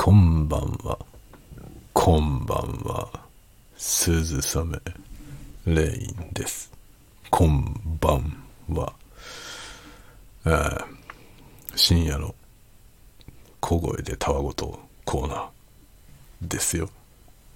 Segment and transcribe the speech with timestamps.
[0.00, 0.96] こんばんは。
[1.92, 3.10] こんばんは。
[3.76, 4.78] 鈴雨
[5.66, 6.70] レインです。
[7.28, 8.92] こんばんは。
[10.46, 10.84] えー
[11.74, 12.32] 深夜の
[13.60, 16.88] 小声でたわごとコーナーですよ。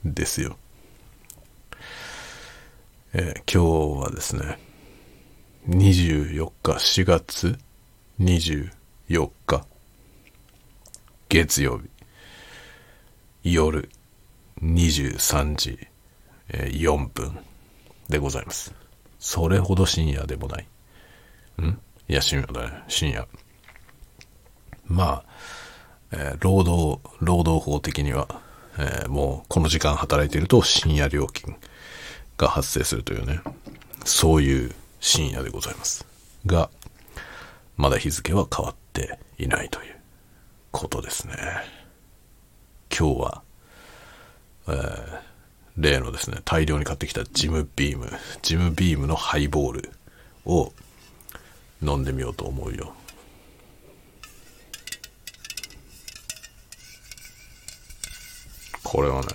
[0.04, 0.56] ですよ。
[3.14, 4.59] えー今日はですね、
[5.68, 7.56] 24日、4月
[8.20, 9.64] 24日、
[11.29, 11.91] 月曜日、
[13.44, 13.88] 夜
[14.62, 15.88] 23時
[16.48, 17.38] え4分
[18.08, 18.74] でございます。
[19.18, 20.66] それほど深夜でもない。
[21.62, 21.78] ん？
[22.08, 22.82] いや、深夜だね。
[22.88, 23.26] 深夜。
[24.86, 25.24] まあ、
[26.12, 28.28] えー労働、労働法的には、
[28.78, 31.56] えーもうこの時間働いていると深夜料金
[32.36, 33.40] が発生するというね、
[34.04, 36.04] そういう深夜でございます。
[36.46, 36.70] が、
[37.77, 39.96] まだ日付は変わっていないという
[40.70, 41.81] ことですね。
[42.96, 43.42] 今日は、
[44.68, 45.32] えー
[45.78, 48.10] 例のですね、大量に買ってきたジムビーム、
[48.42, 49.90] ジムビームのハイボール
[50.44, 50.72] を
[51.82, 52.94] 飲んでみようと思うよ。
[58.82, 59.28] これはね、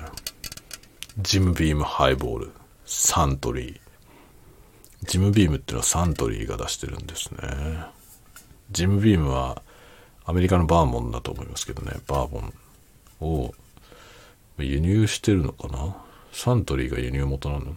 [1.18, 2.52] ジムビームハイボール、
[2.86, 3.80] サントリー。
[5.04, 7.40] ジムビームっていうのはサントリーが出してるんですね。
[8.70, 9.64] ジムビームは
[10.26, 12.54] アメリカのバーボンだと思いますけどね、バーボン
[13.20, 13.54] を
[14.58, 15.96] 輸入してるのかな？
[16.32, 17.76] サントリーが輸入元なの？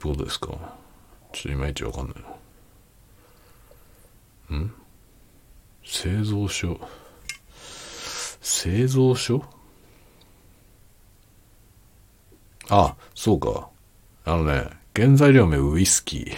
[0.00, 0.48] どうですか？
[0.48, 2.16] ちょっといまいちわかんない
[4.50, 4.56] な。
[4.58, 4.74] ん？
[5.84, 6.80] 製造所？
[8.40, 9.44] 製造所？
[12.68, 13.68] あ、そうか。
[14.24, 16.32] あのね、原材料名ウイスキー。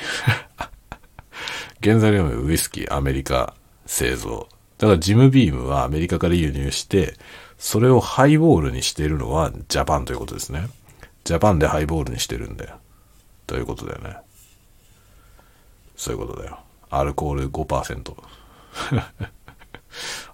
[1.83, 3.55] 原材料名ウイスキー、アメリカ
[3.87, 4.49] 製造。
[4.85, 7.15] だからジムビームはアメリカから輸入して、
[7.57, 10.69] それをハイボールにしているのはジャパンということですね。
[11.25, 12.77] ジャパンでハイボールにしてるんだよ。
[13.47, 14.19] ということだよね。
[15.97, 16.59] そういうことだよ。
[16.91, 18.15] アルコール5%。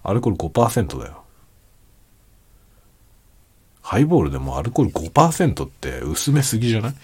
[0.03, 1.23] アルコール5%だよ。
[3.81, 6.95] ハイボールでもアルコール5%って薄めすぎじゃない？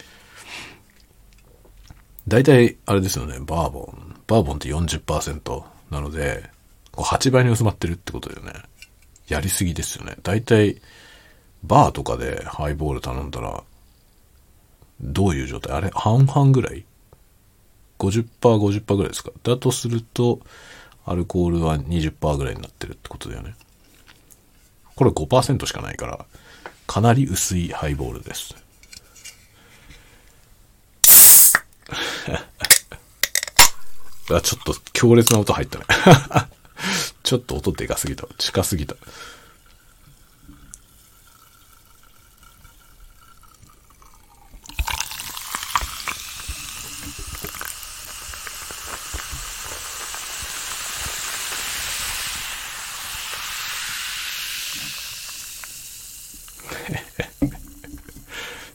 [2.28, 4.19] 大体、あれですよね、バーボン。
[4.28, 6.56] バーボンって40%なので、
[7.03, 8.53] 8倍に薄まってるってことだよね。
[9.28, 10.16] やりすぎですよね。
[10.24, 10.81] 大体、
[11.63, 13.63] バーとかでハイボール頼んだら、
[15.02, 15.74] どういう状態？
[15.74, 16.86] あれ半々ぐらい
[18.00, 19.31] ?50%、50%ぐらいですか？
[19.44, 20.40] だとすると、
[21.06, 23.56] アルコールは20%ぐらいになってるってことだよね。
[24.96, 26.25] これ5%しかないから、
[26.88, 28.56] かなり薄いハイボールです。
[34.30, 35.86] あ、ちょっと強烈な音入ったね。
[37.28, 38.26] ちょっと音でかすぎた。
[38.38, 38.96] 近すぎた。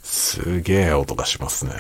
[0.05, 1.73] すげえ音がしますね。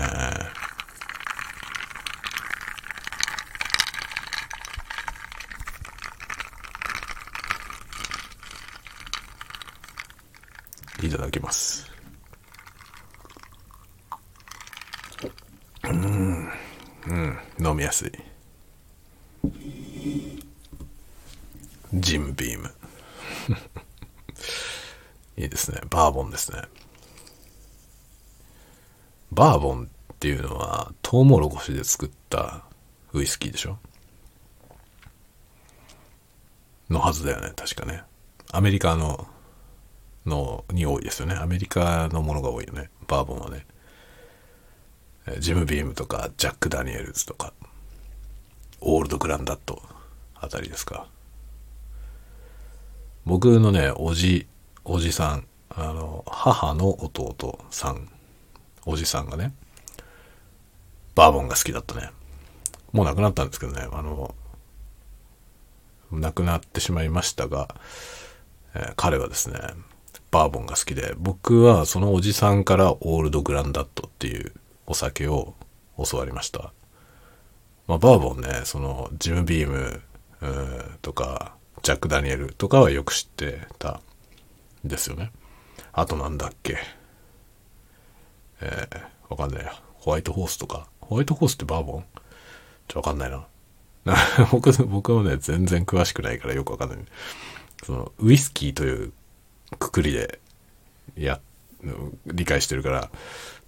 [11.13, 11.91] ただきます。
[15.85, 16.49] うん、
[17.07, 18.13] うん、飲みやすい。
[21.95, 22.75] ジムビーム。
[25.37, 25.81] いいですね。
[25.91, 26.63] バーボンですね。
[29.33, 32.65] バーボンっていうのは、トウモロコシで作った
[33.13, 33.79] ウイスキーでしょ？
[36.89, 38.05] のはずだよね、確かね。
[38.51, 39.27] アメリカの、
[40.27, 41.35] の、に多いですよね。
[41.35, 42.91] アメリカのものが多いよね。
[43.09, 43.67] バーボンはね。
[45.39, 47.53] ジムビームとか、ジャック・ダニエルズとか、
[48.81, 49.83] オールド・グランダット
[50.35, 51.07] あたりですか。
[53.25, 54.49] 僕のね、おじ、
[54.85, 58.09] おじさん、あの、母の弟さん、
[58.85, 59.55] おじさんがね、
[61.15, 62.11] バーボンが好きだったね。
[62.91, 64.35] もう亡くなったんですけどね、あの、
[66.11, 67.75] 亡くなってしまいましたが、
[68.75, 69.59] えー彼はですね、
[70.33, 74.53] バーボンが好きで、僕はそのおじさんからオールドグランダットっていう
[74.87, 75.55] お酒を
[75.99, 76.73] 教わりました。
[77.87, 80.01] まあ、バーボンね、その、ジムビーム、
[81.03, 84.01] とか、ジャック・ダニエルとかはよく知ってた
[84.85, 85.31] んですよね。
[85.93, 86.79] あとなんだっけ。
[88.61, 89.67] えー、わかんない。
[89.95, 90.89] ホワイトホースとか。
[91.01, 92.05] ホワイトホースってバーボン？
[92.89, 93.47] ちょ、わかんないな。
[94.05, 94.17] な
[94.51, 96.99] 僕、僕はね、全然詳しくないからよくわかんない。
[97.85, 99.13] その、ウイスキーという
[99.79, 100.41] くくりで、
[101.17, 101.41] や、
[102.27, 103.11] 理解してるから、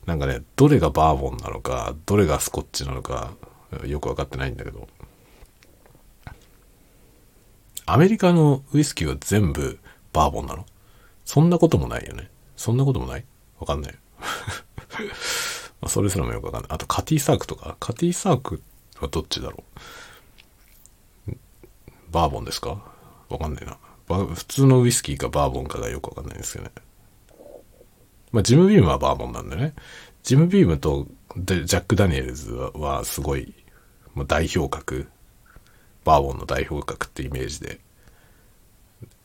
[0.06, 3.32] なんかね、どれがバーボンなのか、どれがスコッチなのか、
[3.86, 4.88] よくわかってないんだけど、
[7.86, 9.78] アメリカのウイスキーは全部
[10.12, 10.64] バーボンなの？
[11.24, 12.30] そんなこともないよね？
[12.56, 13.24] そんなこともない？
[13.58, 13.94] わかんない。
[15.82, 16.70] まそれすらもよくわかんない。
[16.70, 17.76] あとカティサークとか？
[17.80, 18.62] カティサーク
[19.00, 19.64] はどっちだろ
[21.28, 21.32] う？
[22.10, 22.82] バーボンですか？
[23.28, 23.76] わかんないな。
[24.06, 26.70] 普通のウイスキーかバーボンかがよくわかんないんですけどね。
[28.32, 29.74] まあ、ジムビームはバーボンなんでね。
[30.22, 31.06] ジムビームと
[31.36, 33.54] ジャック・ダニエルズはすごい、
[34.14, 35.08] まあ、代表格。
[36.04, 37.80] バーボンの代表格ってイメージで、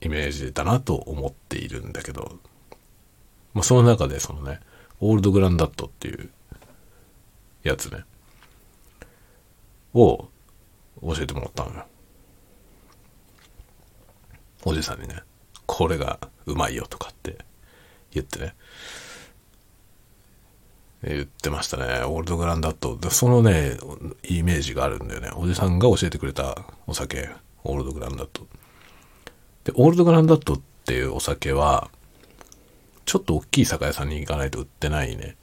[0.01, 2.39] イメージだなと思っているんだけど、
[3.53, 4.61] まあ、その中でそのね、
[5.01, 6.29] オールドグランダットっていう
[7.63, 8.03] やつね、
[9.93, 10.29] を
[11.01, 11.85] 教えてもらったのよ。
[14.65, 15.21] おじさんにね、
[15.65, 17.38] これがうまいよとかって
[18.11, 18.56] 言ってね、
[21.03, 22.03] 言ってましたね。
[22.06, 22.97] オールドグランダット。
[22.97, 23.77] でそのね、
[24.23, 25.31] イメージがあるんだよね。
[25.35, 26.57] おじさんが教えてくれた
[26.88, 27.29] お酒、
[27.63, 28.47] オールドグランダット。
[29.63, 31.89] で、オールドグランダットっていうお酒は、
[33.05, 35.38] ちょっと大きい酒屋さんに行かないと売ってないね。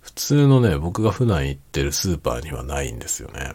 [0.00, 3.52] 普通のね、僕が普段行ってるスーパーにはないんですよね。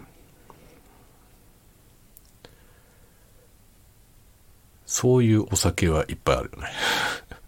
[4.94, 6.68] そういうお酒はいっぱいあるよね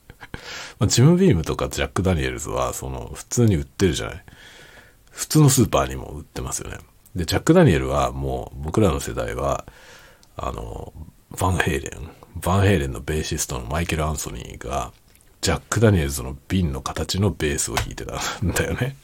[0.80, 4.24] まあ、ジムビームとかジャック・ダニエルズは、その、普通に売ってるじゃない？
[5.12, 6.80] 普通のスーパーにも売ってますよね。
[7.16, 9.66] で、ジャック・ダニエルはもう、僕らの世代は、
[10.36, 10.92] あの、
[11.40, 12.10] バンヘイレン、
[12.42, 14.92] バンヘイレンのベーシストのマイケル・アンソニーが、
[15.42, 18.98] ジャック・ダニエルズの瓶の形のベースを弾いてたんだよね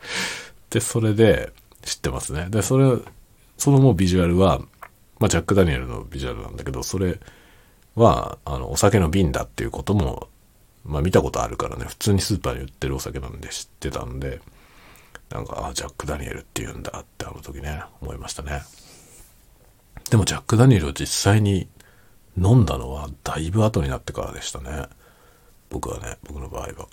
[0.70, 1.52] で、それで
[1.82, 2.46] 知ってますね。
[2.48, 2.96] で、それ、
[3.58, 4.58] そのもうビジュアルは、
[5.20, 7.20] まあ、ジャック・ダニエルのビジュアルなんだけど、それ
[7.94, 10.28] は、あの、お酒の瓶だっていうことも
[10.84, 14.40] まあ見たことあるからね、普通にスーパーに売ってるお酒なんで知ってたんで、
[15.30, 18.62] なんか、ああ、ジャック・ダニエルって言うんだってあの時ね、思いましたね。
[20.10, 21.68] でもジャック・ダニエルを実際に
[22.36, 24.86] 飲んだのはだいぶ後になってからでしたね。
[25.70, 26.88] 僕はね、僕の場合は。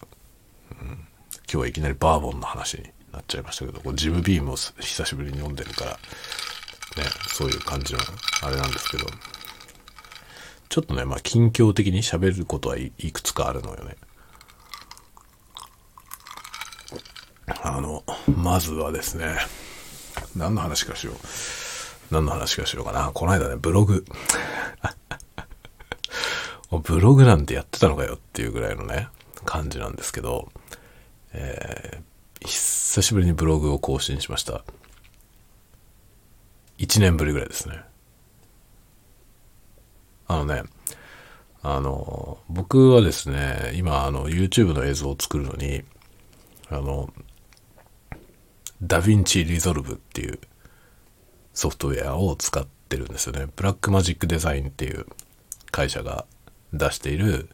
[0.72, 1.06] うん、今
[1.46, 5.98] 日はいきなりバーボンの話になっちゃいましたけど、こジムビームを久しぶりに飲んでるから、ね、
[7.28, 8.00] そういう感じの
[8.44, 9.06] あれなんですけど、
[10.72, 13.98] ちょっとね、まあ、近況的に喋ることはいくつかあるのよね。
[17.62, 18.06] あの、
[18.38, 19.36] まずはですね、
[20.34, 21.16] 何の話かしよう。
[22.10, 23.12] 何の話かしようかな。
[23.14, 24.06] この間ね、ブログ。
[26.72, 29.10] ブログなんてやってたのかよっていうぐらいのね、
[29.44, 30.54] 感じなんですけど、
[31.34, 34.64] えー、久しぶりにブログを更新しました。
[36.78, 37.91] 1年ぶりぐらいですね。
[40.34, 40.64] あのね、
[41.64, 45.84] あの、僕はですね、今、あの、YouTube の映像を作るのに、
[46.70, 47.14] あの、
[48.82, 50.40] DaVinci Resolve っていう
[51.54, 53.48] ソフトウェアを使ってるんですよね。
[53.56, 55.06] Blackmagic Design っていう
[55.70, 56.26] 会社が
[56.74, 57.50] 出している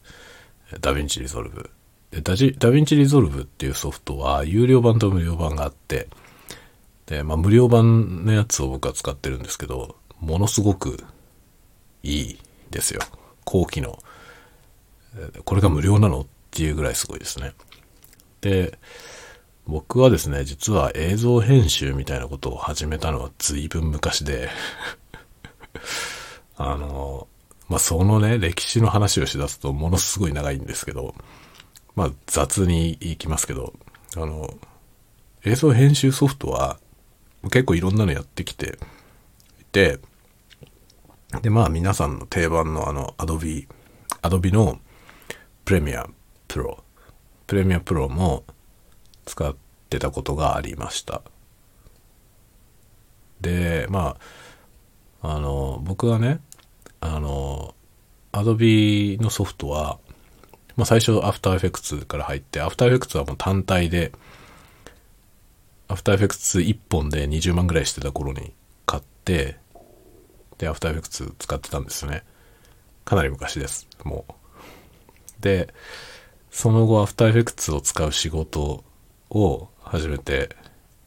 [0.79, 1.69] DaVinci Resolve。
[2.11, 6.07] で DaVinci Resolve っていうソフトは有料版と無料版があって、
[7.07, 11.03] で、まあ無料版のやつを僕は使ってるんですけど、ものすごく
[12.03, 12.39] いい
[12.71, 13.01] ですよ。
[13.45, 13.99] 高機能。
[15.45, 16.21] これが無料なの？
[16.21, 17.53] っていうぐらいすごいですね。
[18.41, 18.79] で、
[19.67, 24.49] 僕はですね、実は映像編集みたいなことを始めたのは随分昔で
[26.55, 27.27] あの、
[27.67, 31.13] まあ、そのね、歴史の話をしだすとものすごい長いんですけど、
[31.95, 33.73] まあ、雑に言いきますけど、
[34.15, 34.53] あの、
[35.43, 36.79] 映像編集ソフトは
[37.43, 38.79] 結構いろんなのやってきて
[39.59, 39.99] いて、
[41.41, 43.67] で、まあ皆さんの定番のあの Adobe、
[44.21, 44.79] Adobe の
[45.65, 46.07] プレミア
[46.47, 46.83] プロ、
[47.45, 48.45] プレミアプロも
[49.25, 49.55] 使っ
[49.89, 51.21] てたことがありました。
[53.41, 54.17] で、ま
[55.21, 56.39] あ、あの、僕はね、
[57.01, 57.75] あの、
[58.31, 59.99] Adobe のソフトは、
[60.75, 64.13] まあ最初 After Effects から入って、After Effects はもう単体で、
[65.89, 68.53] After Effects 1本で20万ぐらいしてた頃に
[68.85, 69.57] 買って、
[70.57, 72.23] で、アフターエフェクツ使ってたんですよね。
[73.05, 73.87] かなり昔です。
[74.03, 74.33] もう。
[75.41, 75.73] で、
[76.51, 78.83] その後アフターエフェクツを使う仕事
[79.29, 80.55] を始めて、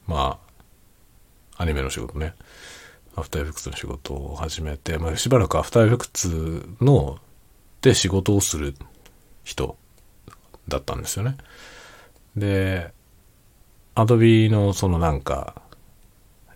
[0.07, 0.39] ま
[1.57, 2.35] あ、アニメの仕事ね。
[3.17, 7.19] アフターエフェクツの仕事を始めて、まあ、しばらくアフターエフェクツの、
[7.83, 8.75] で仕事をする
[9.43, 9.77] 人
[10.69, 11.37] だったんですよね。
[12.37, 12.93] で、
[13.95, 15.61] アドビのそのなんか、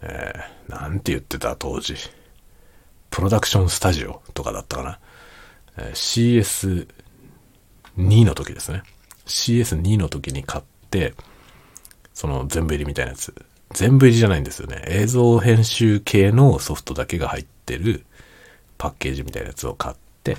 [0.00, 1.94] えー、なんて言ってた当時。
[3.14, 4.98] プロダクションスタジオとかだったかな。
[5.78, 6.88] えー
[7.96, 8.82] CS2 の時ですね。
[9.26, 11.14] CS2 の時に買って、
[12.12, 13.32] その全部入りみたいなやつ。
[13.70, 14.82] 全部入りじゃないんですよね。
[14.88, 18.04] 映像編集系のソフトだけが入ってる
[18.78, 20.38] パッケージみたいなやつを買って、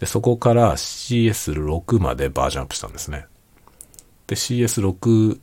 [0.00, 3.26] で、そこから CS6 までバージョンアップしたんですね。
[4.26, 5.38] で、CS6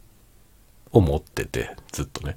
[0.91, 2.35] を持ってて、ずっとね。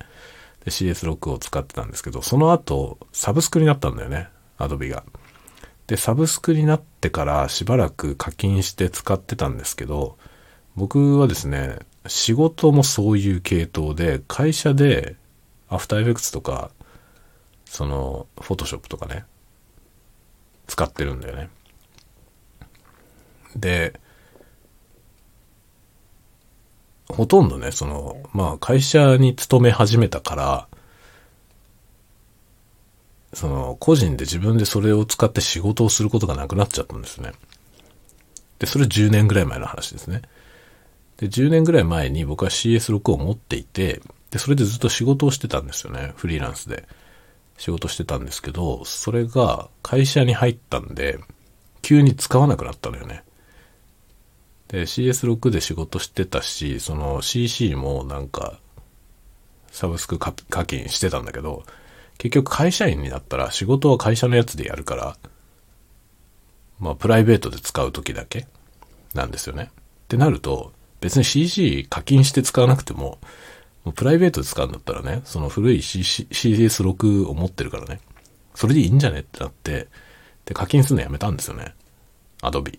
[0.65, 4.29] で、CS6 を使ってたんですけど、その後、サブスクになったんだよね。
[4.57, 5.05] アドビが。
[5.87, 10.17] で、サブスクになってからしばらく課金して使ってたんですけど、
[10.77, 15.17] 僕はですね、仕事もそういう系統で、会社で
[15.69, 16.71] アフターエフェクツとか、
[17.65, 19.25] その、フォトショップとかね、
[20.67, 21.51] 使ってるんだよね。
[23.57, 24.01] で、
[27.09, 30.69] ほとんどね、その、まあ会社に勤め始めたから、
[33.35, 37.33] その、個人で自分でそれを使って仕事をすることがなくなっちゃったんですね。
[38.59, 40.23] で、それ10年ぐらい前の話ですね。
[41.17, 46.13] で、10年ぐらい前に僕は CS6 を持っていて、で、それでずっと仕事をしてたんですよね。
[46.17, 46.87] フリーランスで。
[47.57, 51.19] 仕事してたんですけど、それが会社に入ったんで、
[51.83, 53.23] 急に使わなくなったのよね。
[54.69, 58.59] で、CS6 で仕事してたし、その CC もなんか、
[59.71, 60.33] サブスク課
[60.65, 61.65] 金してたんだけど、
[62.19, 65.17] 結局会社員になったら仕事は会社のやつでやるから、
[66.79, 68.47] まあプライベートで使う時だけ
[69.15, 69.71] なんですよね。
[69.75, 73.19] ってなると、別に CC 課金して使わなくても、
[73.95, 78.01] プライベートで使うんだったらね、その古い CC CS6 を持ってるからね、
[78.55, 79.89] それでいいんじゃねってなって、
[80.47, 81.75] で、課金するのやめたんですよね。
[82.43, 82.79] アドビ。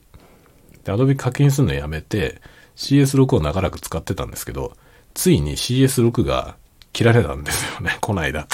[0.85, 2.41] で、アドビ課金するのやめて、
[2.77, 4.73] CS6 を長らく使ってたんですけど、
[5.13, 6.55] ついに CS6 が
[6.93, 8.47] 切られたんですよね、 この間。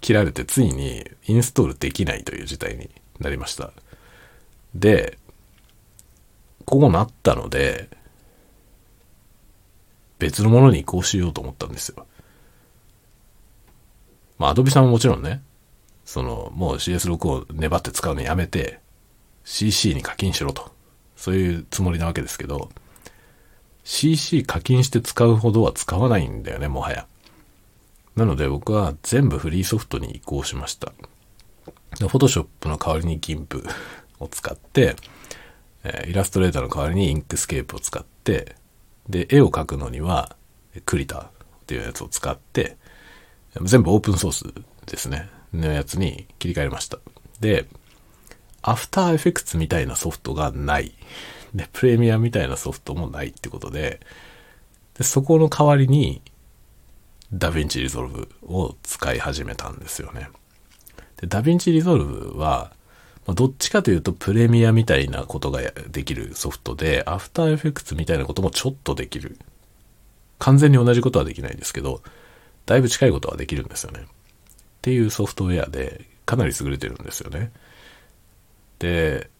[0.00, 3.72] 切られて、ついにインストールできないという事態になりました。
[4.74, 5.18] で、
[6.64, 7.88] こうなったので、
[10.18, 12.06] 別のものに移行しようと思ったんですよ。
[14.38, 15.42] まあ、アドビさんももちろんね、
[16.04, 18.80] その、もう CS6 を粘って使うのやめて、
[19.44, 20.75] CC に課金しろと。
[21.16, 22.70] そういうつもりなわけですけど、
[23.84, 27.06] CC 課金して使うほどは使わないんだよね、もはや。
[28.16, 30.92] なので僕は全部フリーソフトに移行しました。
[31.98, 33.68] で、 Photoshop の代わりに GIMP
[34.20, 34.96] を使って、
[35.84, 38.56] えイラストレーターの代わりに Inkscape を使って、
[39.08, 40.36] で、絵を描くのには、
[40.84, 41.28] Krita っ
[41.66, 42.76] ていうやつを使って、
[43.62, 44.44] 全部オープンソース
[44.86, 45.28] ですね。
[45.52, 46.98] のやつに切り替えました。
[47.40, 47.66] で、
[48.68, 50.92] After Effects みたいなソフトがない。
[51.54, 54.00] で、プレミアみたいなソフトもないってことで、
[54.98, 56.20] でそこの代わりに、
[57.32, 60.30] DaVinci Resolve を使い始めたんですよね。
[61.20, 62.72] で、 DaVinci Resolve は、
[63.24, 69.38] まどっちかというとプレミアみたいなことができるソフトで、 After Effects みたいなこともちょっとできる。
[70.40, 72.02] 完全に同じことはできないんですけど、
[72.66, 74.00] だいぶ近いことはできるんですよね。
[74.00, 74.04] っ
[74.82, 77.52] ていうソフトウェアで、かなり優れてるんですよね。
[78.78, 79.30] で、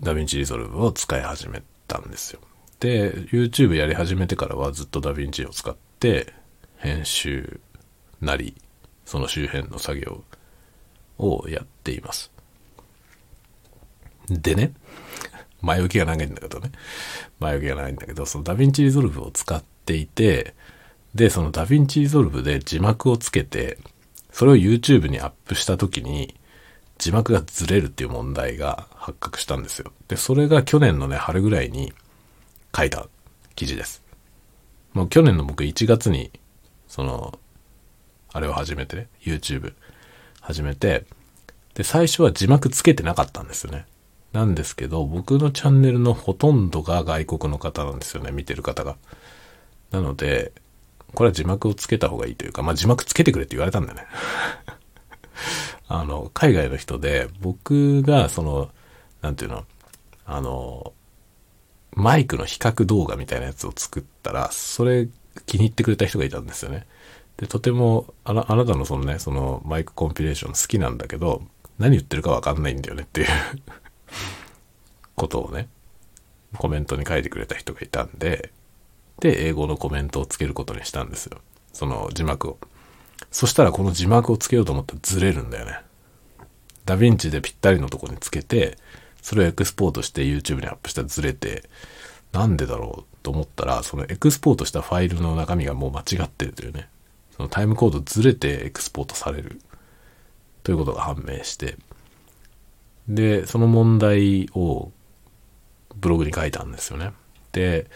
[0.00, 2.40] DaVinci Resolve を使い始めたんですよ。
[2.80, 6.32] で、YouTube やり始めてからはずっとダヴィンチを使って、
[6.76, 7.60] 編集
[8.20, 8.54] なり、
[9.04, 10.22] その周辺の作業
[11.18, 12.30] をやっています。
[14.28, 14.72] でね、
[15.60, 16.70] 前置きが長いんだけどね。
[17.40, 20.54] 前置きが長いんだけど、その DaVinci Resolve を使っていて、
[21.14, 23.78] で、その DaVinci Resolve で字幕をつけて、
[24.30, 26.34] それを YouTube にアップした時に、
[26.98, 29.92] 字幕がずれるっていう問題が発覚したんですよ。
[30.08, 31.92] で、それが去年のね、春ぐらいに
[32.76, 33.06] 書いた
[33.54, 34.02] 記事です。
[34.92, 36.32] もう去年の僕1月に、
[36.88, 37.38] その、
[38.32, 39.74] あれを始めてね、YouTube
[40.40, 41.06] 始めて、
[41.74, 43.86] で、最初は字幕つけてなかったんですよね。
[44.32, 48.96] なんですけど、僕のチャンネルのほとんどが外国の方なんですよね、見てる方が。
[49.90, 50.52] なので、
[51.14, 54.06] これは字幕をつけた方がいいというか、まあ字幕つけてくれって言われたんだよね。
[55.88, 58.70] あの、海外の人で、僕がその、
[59.22, 59.64] なんていうの、
[60.26, 60.92] あの、
[61.92, 65.08] マイクの比較動画みたいなやつを作ったら、それ
[65.46, 66.86] 気に入ってくれた人がいたんですよね。
[67.38, 71.42] で、とても、あなあなたのそのね、そのマイクコンピレーション好きなんだけど、
[71.78, 73.28] 何言ってるかわかんないんだよねっていう
[75.14, 75.68] ことをね、
[76.56, 78.52] コメントに書いてくれた人がいたんで、
[79.20, 81.38] で、英語のコメントをつけることにしたんですよ。
[81.72, 82.58] その字幕を。
[83.38, 85.78] そしたらこの字幕をつけようと思ったらずれるんだよね。
[86.86, 88.76] ダヴィンチでぴったりのとこにつけて、
[89.22, 91.70] それをエクスポートして YouTube にアップしたらずれて、
[92.32, 96.88] なんでだろうと思ったら、そのエクスポートしたファイルの中身がもう間違ってるというね。
[97.36, 99.60] そのタイムコードずれてエクスポートされる。
[100.64, 101.76] ということが判明して。
[103.08, 104.90] で、その問題を
[105.94, 107.12] ブログに書いたんですよね。
[107.52, 107.88] で、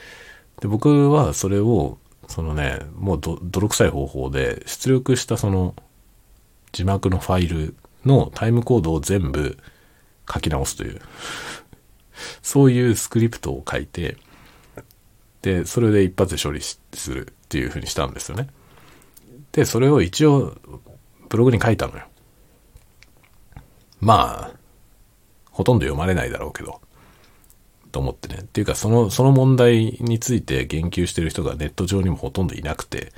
[0.60, 1.98] で僕はそれを、
[2.32, 5.74] そのね、もう泥臭い方法で出力したその
[6.72, 9.58] 字幕のファイルのタイムコードを全部
[10.32, 11.00] 書き直すという
[12.42, 14.16] そういうスクリプトを書いて、
[15.42, 18.48] で、それで一発で処理するっていう風にしたんですよね。
[19.52, 20.56] で、それを一応、
[21.28, 22.04] ブログに書いたのよ。
[24.00, 24.56] まあ、
[25.50, 26.80] ほとんど読まれないだろうけど、
[27.92, 28.40] と思ってね。
[28.40, 33.12] っていうか、その、その問題について言及してる人がネット上にもほとんどいなくて、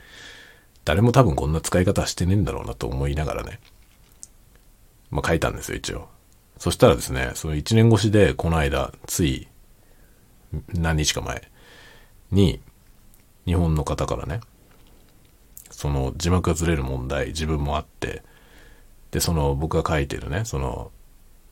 [0.85, 3.61] 誰も多分こんな使い方してねえんだろうなと思いながらね、
[5.11, 6.09] まあ書いたんですよ、一応。
[6.59, 9.49] そしたらですね、その1年越しで、この間、つい、
[10.73, 11.50] 何日か前
[12.31, 12.61] に、
[13.47, 14.40] 日本の方からね、
[15.71, 18.23] その字幕がずれる問題、自分もあって、
[19.11, 20.90] で、その僕が書いてるね、その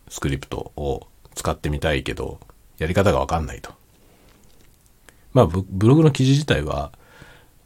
[0.09, 2.41] スクリプトを使ってみたいけど、
[2.83, 3.73] やり方がわかんないと。
[5.33, 6.93] まあ、ブログの記事自体は、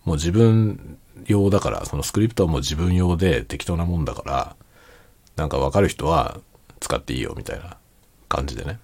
[0.04, 4.56] もう自分用だから、そのスクリプトはもう自分用で適当なもんだから、
[5.36, 6.38] なんかわかる人は
[6.80, 7.76] 使っていいよみたいな
[8.28, 8.78] 感じでね。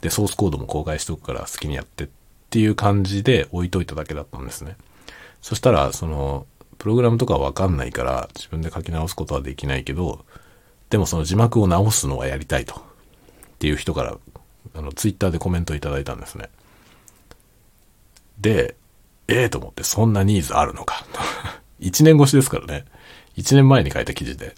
[0.00, 2.08] で、ソースコードも公開しておくから好きにやってっ
[2.50, 4.76] ていう感じで置いといただけだったんですね。
[5.40, 6.46] そしたら、その、
[6.78, 10.24] プログラムとかわかんないから自分で書き直すことはできないけど、
[10.90, 12.74] でもその字幕を直すのはやりたいと。
[12.74, 14.16] っていう人から、
[14.74, 16.48] あの、ツイッターでコメントいただいたんですね。
[18.38, 18.76] で、
[19.28, 21.04] ええー、と思ってそんなニーズあるのか。
[21.80, 22.84] 1年越しですからね。
[23.36, 24.54] 1年前に書いた記事で。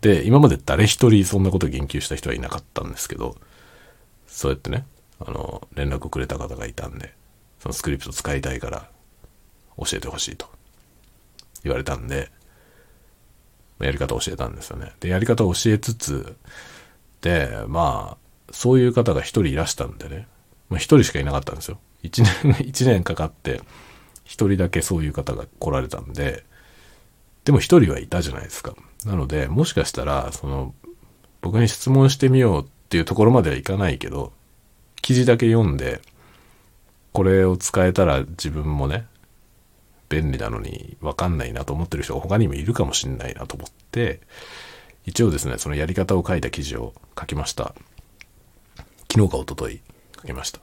[0.00, 3.36] で、今まで誰一人そんなこと言及した人はいなかったんですけど、
[4.26, 4.86] そうやってね、
[5.20, 7.14] あの、連絡をくれた方がいたんで、
[7.60, 8.88] そのスクリプト使いたいから
[9.76, 10.48] 教えてほしいと
[11.64, 12.30] 言われたんで、
[13.80, 14.92] やり方を教えたんですよね。
[15.00, 16.36] で、やり方を教えつつ、
[17.20, 20.28] で、まあ、そういう方が一人いらしたんでね、
[20.68, 21.78] まあ人しかいなかったんですよ。
[22.02, 23.60] 一年、 一年かかって、
[24.24, 26.44] 一人だけそういう方が来られたんで、
[27.44, 28.74] でも一人はいたじゃないですか。
[29.04, 30.74] なので、もしかしたら、その、
[31.40, 34.32] 僕に質問してみようっていうところまではいかないけど、
[35.00, 36.02] 記事だけ読んで、
[37.12, 39.06] これを使えたら自分もね、
[40.08, 44.20] 便利なのにわかんないなと思ってる人が他にもいるかもしんないなと思って、
[45.06, 47.74] 一応ですね、そのやり方を書いた記事を書きました。
[49.10, 49.80] 昨日か一昨日
[50.16, 50.60] 書きました。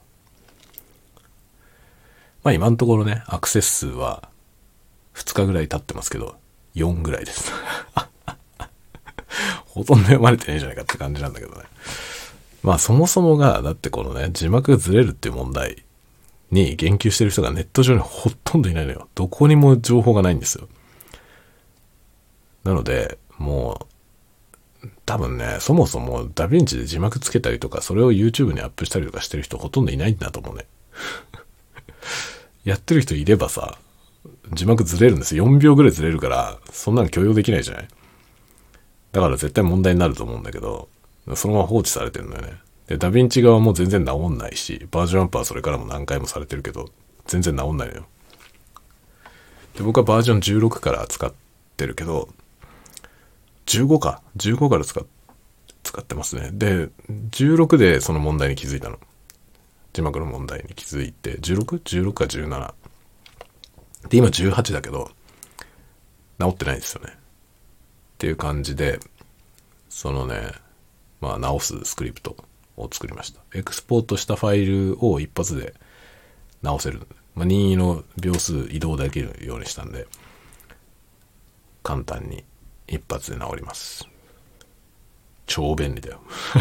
[2.44, 4.28] まあ今のところね、アクセス数は
[5.14, 6.36] 2日ぐらい経ってますけど、
[6.76, 7.50] 4ぐらいです
[9.66, 11.64] ほとんど読まれてねえじゃないかって感じなんだけどね。
[12.62, 15.84] まあそもそもが、だってこのね、字幕がずれるっていう問題
[16.50, 19.08] に言及してる人がネット上にほとんどいないのよ。
[19.14, 20.68] どこにも情報がないんですよ。
[22.64, 23.95] なので、もう、
[25.06, 30.66] 多分ね、そもそもダヴィンチで字幕つけたりとか、それを YouTube にアップしたりとかしてる人ほとんどいないんだと思うね。
[32.64, 33.78] やってる人いればさ、
[34.52, 35.46] 字幕ずれるんですよ。
[35.46, 37.88] 4秒ぐらいずれるから、そんなの許容できないじゃない？
[39.12, 40.88] だから絶対問題になると思うんだけど、
[41.36, 42.54] そのまま放置されてるんだよね。
[42.88, 46.90] で、ダヴィンチ側も全然治んないし、バージョンアップはそれからも何回もされてるけど、
[47.26, 48.06] 全然治んないのよ。
[49.76, 51.32] で、僕はバージョン16から使っ
[51.76, 52.28] てるけど、
[53.66, 54.22] 15か。
[54.36, 55.00] 15から使
[55.82, 56.50] 使ってますね。
[56.52, 58.98] で、16でその問題に気づいたの。
[59.92, 62.74] 字幕の問題に気づいて、16?16 か17。
[64.08, 65.10] で、今18だけど、
[66.38, 67.12] 治ってないんですよね。
[67.12, 67.16] っ
[68.18, 69.00] ていう感じで、
[69.88, 70.52] そのね、
[71.20, 72.36] まあ直すスクリプト
[72.76, 73.40] を作りました。
[73.54, 75.74] エクスポートしたファイルを一発で
[76.62, 77.06] 直せる。
[77.34, 80.06] まあ、任意の秒数移動できるようにしたんで、
[81.82, 82.44] 簡単に
[82.88, 84.06] 一発で治ります。
[85.46, 86.20] 超便利だよ。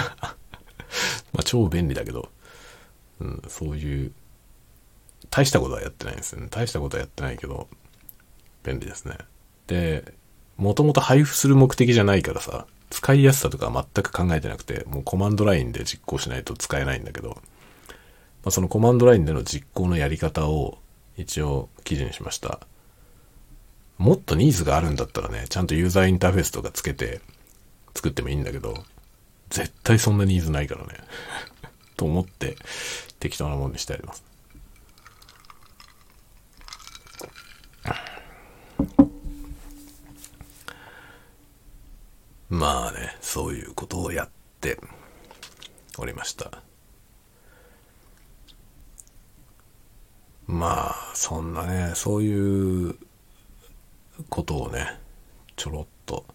[1.34, 2.30] まあ超便利だけど、
[3.20, 4.12] うん、そういう
[5.30, 6.48] 大したことはやってないんですよね。
[6.50, 7.68] 大したことはやってないけど、
[8.64, 9.18] 便利ですね。
[9.68, 10.14] で、
[10.58, 17.36] もともと配布する目的じゃないからさ、使いやすさとか全く考えてなくて、もうコマンドラインで実行しないと使えないんだけど、ま
[18.46, 20.78] あ、そのコマンドラインでの実行のやり方を
[21.18, 22.62] 一応記事にしました。
[23.98, 27.22] もっとニーズがあるんだったらね、ちゃんとユーザーインターフェースとかつけて
[27.94, 28.84] 作ってもいいんだけど、
[29.50, 31.00] 絶対そんなニーズないからね。
[31.96, 32.58] と思って
[33.20, 34.24] 適当なもんにしてあります。
[42.50, 44.30] まあね、そういうことをやっ
[44.62, 44.80] て
[45.98, 46.62] おりました。
[50.48, 52.96] まあ、そんなね、そういう
[54.30, 55.00] ことをね、
[55.56, 56.26] ちょろっと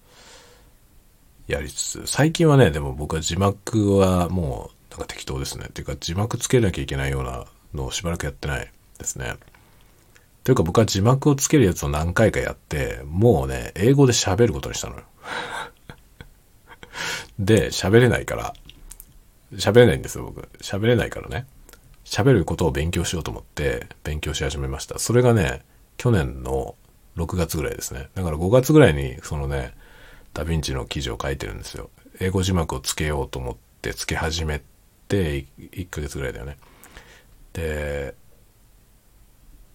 [1.47, 5.67] やりつつ、最近はね、でも僕は字幕はもうなんか適当ですね。
[5.69, 9.35] っていうか字幕つけなきゃいけないようなのをしばらくやってないですね。
[10.45, 15.03] というか僕は字幕をつけるやつを何回かやって、もうね、英語で喋ることにしたのよ。
[17.39, 18.55] で、喋れないから、
[19.55, 20.49] 喋れないんですよ、僕。
[20.61, 21.47] 喋れないからね。
[22.05, 24.99] 喋ることを勉強しようと思って、勉強し始めました。
[24.99, 25.63] それがね、
[25.97, 26.75] 去年の
[27.17, 28.09] 6月ぐらいですね。
[28.15, 29.75] だから5月ぐらいに、そのね、
[30.35, 31.91] ダヴィンチの記事を書いてるんですよ。
[32.21, 34.63] 英語字幕をつけようと思って、つけ始め
[35.09, 36.57] て、1ヶ月ぐらいだよね。
[37.53, 38.15] で、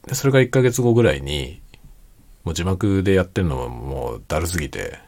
[0.07, 1.61] でそれが1ヶ月後ぐらいに、
[2.43, 4.99] もう字幕でやってるのはもうだるすぎて、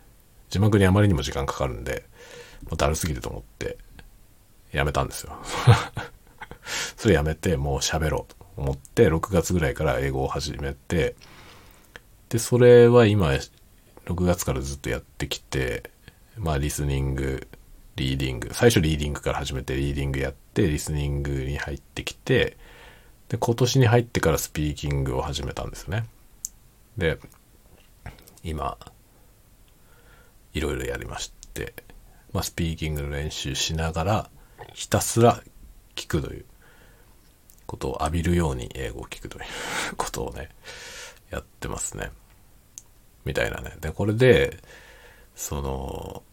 [0.50, 2.06] 字幕にあまりにも時間かかるんで、
[2.64, 3.78] もうだるすぎると思って、
[4.72, 5.38] やめたんですよ。
[6.98, 11.16] それやめて、もう喋ろうと思って、6月ぐらいから英語を始めて、
[12.30, 13.30] で、それは今、
[14.06, 15.92] 6月からずっとやってきて、
[16.38, 17.48] まあ、リスニング、
[17.96, 22.58] リーディング、最初リーディングから始めて、リーディングやって、リスニングに入ってきて、
[23.30, 26.06] で、今年に入ってからスピーキングを始めたんですね。
[26.98, 27.18] で、
[28.44, 28.78] 今、
[30.54, 31.74] いろいろやりまして、
[32.34, 34.30] まあ、スピーキングの練習しながら、
[34.74, 35.42] ひたすら
[35.96, 36.46] 聞くという
[37.66, 39.46] ことを浴びるように英語を聞くという
[39.98, 40.50] ことをね、
[41.30, 42.12] やってますね。
[43.26, 43.74] みたいなね。
[43.82, 44.58] で、これで、
[45.36, 46.24] その、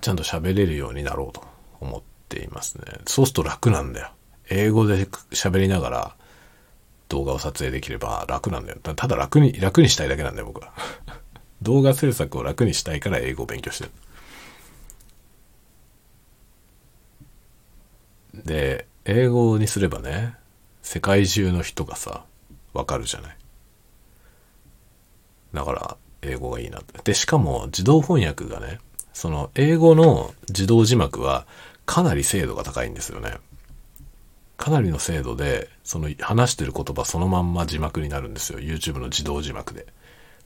[0.00, 1.44] ちゃんと喋れるようになろうと
[1.80, 2.84] 思っていますね。
[3.06, 4.10] そうすると楽なんだよ。
[4.50, 6.16] 英語で喋りながら
[7.08, 8.78] 動画を撮影できれば楽なんだよ。
[8.82, 10.72] ただ楽に、楽にしたいだけなんだよ、僕は。
[11.62, 13.90] 動画制作を楽にしたいから英語を勉強してる。
[18.44, 20.34] で、英語にすればね、
[20.82, 22.24] 世界中の人がさ、
[22.72, 23.37] わかるじゃない。
[25.52, 27.00] だから、英語がいいなって。
[27.02, 28.78] で、しかも自動翻訳がね、
[29.12, 31.46] その英語の自動字幕は
[31.86, 33.38] かなり精度が高いんですよね。
[34.56, 38.58] かなりの精度で、その話してる言葉そのまんま字幕になるんですよ。
[38.58, 39.86] YouTube の自動字幕で。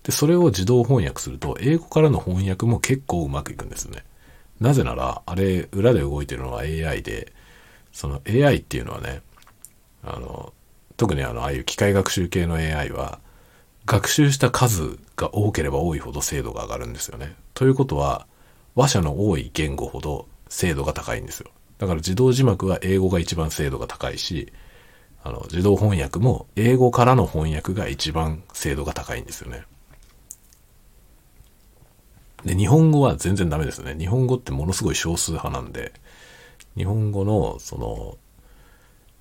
[0.05, 4.05] で、それを自動翻訳すると、英語からの翻訳も結構うまくいくんですね。
[4.61, 7.33] なぜなら、あれ、裏で動いてるのは AI で、
[7.93, 9.23] その AI っていうのはね、
[10.05, 10.53] あの、
[10.97, 13.19] 特にあの、ああいう機械学習系の AI は、
[13.87, 17.35] 学習した数が多ければ多いほど精度が上がるんですよね。
[17.55, 18.27] ということは、
[18.75, 21.51] 話者の多い言語ほど精度が高いんですよ。
[21.79, 24.53] だから自動字幕は英語が一番精度が高いし、
[25.25, 29.65] あの、自動翻訳も英語からの翻訳が一番精度が高いんですよね。
[32.45, 33.97] で、日本語は全然ダメですね。
[33.99, 35.93] 日本語ってものすごい少数派なんで、
[36.77, 38.17] 日本語の、その、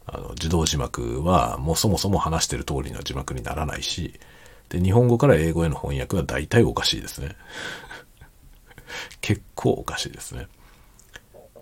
[0.08, 4.20] あの、自動字幕はもうそもそも話してる通りの字幕にならないし、
[4.72, 7.36] で、日本語から英語への翻訳は大体おかしいですね。
[9.20, 10.48] 結構おかしいですね。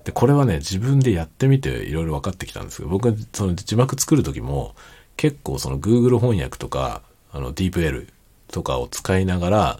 [0.03, 4.75] で、これはね、自分でやってみていろいろ分かってきたんですけど、僕はその字幕作る時も、
[5.17, 8.07] 結構その Google 翻訳とか、あの DeepL
[8.51, 9.79] とかを使いながら、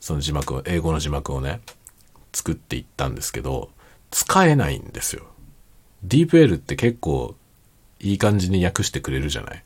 [0.00, 1.60] その字幕を、英語の字幕をね、
[2.32, 3.70] 作っていったんですけど、
[4.10, 5.26] 使えないんですよ。
[6.06, 7.36] DeepL って結構
[8.00, 9.56] いい感じに訳してくれるじゃない？
[9.56, 9.60] っ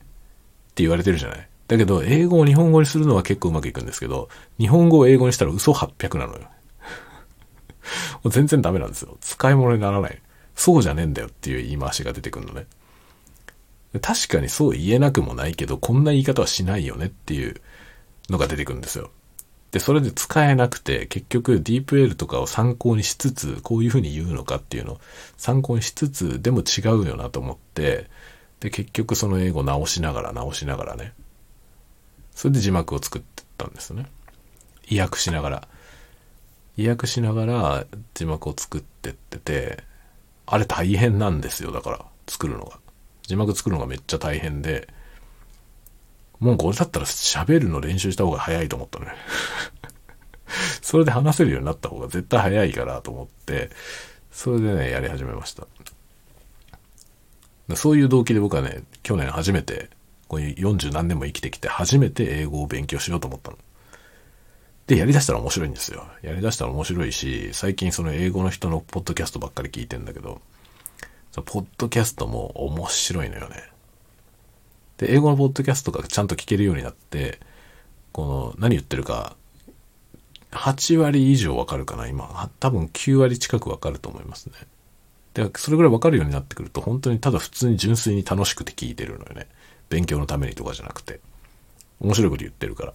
[0.74, 1.48] て言われてるじゃない？
[1.66, 6.40] だけど、英語を日本語にするのは結構うまくいくんですけど、日本語を英語にしたら嘘800なのよ。
[8.22, 9.16] もう全然ダメなんですよ。
[9.20, 10.20] 使い物にならない。
[10.54, 12.66] そうじゃねえんだよっていう言い回しが出てくるのね。
[14.00, 17.60] 確かにそう言えなくもないけど、こんな言い方はしないよねっていう
[18.28, 19.10] のが出てくるんですよ。
[19.70, 25.00] で、それで使えなくて、結局 DeepL とかを参考にしつつ、こういうふうに言うのかっていうのを
[25.36, 28.08] 参考にしつつ、でも違うよなと思って、
[28.60, 31.12] で、結局その英語直しながら直しながらね、
[32.34, 34.06] それで字幕を作ってたんですね。
[34.88, 35.68] 意訳しながら。
[36.76, 39.84] 意訳しながら字幕を作ってってて、
[40.46, 42.78] あれ大変なんですよ、だから、作るのが。
[43.22, 44.88] 字幕作るのがめっちゃ大変で、
[46.40, 49.12] もうこれだったら喋るの練習した方が早いと思ったのね。
[50.82, 53.70] それで話せるようになった方が絶対早いからと思って、
[54.30, 55.66] それでね、やり始めました。
[57.76, 59.88] そういう動機で僕はね、去年初めて、
[60.34, 63.58] こういう40何年も生きてきて初めて英語を勉強しようと思ったの。
[64.88, 66.08] で、やりだしたら面白いんですよ。
[66.22, 70.40] やりだしたら面白いし、最近その英語の人のポッドキャストばっかり聞いてんだけど、
[71.30, 73.62] そのポッドキャストも面白いのよね。
[74.96, 77.38] で、英語のポッドキャストがちゃんと聞けるようになって、
[78.10, 79.36] この、何言ってるか、
[80.50, 82.50] 8割以上わかるかな今。
[82.58, 84.54] 多分9割近くわかると思いますね。
[85.34, 89.46] で、それぐらいわかるようになってくると、本当にただ普通に純粋に楽しくて聞いてるのよね。
[89.90, 91.20] 勉強のためにとかじゃなくて。
[92.00, 92.94] 面白いこと言ってるから。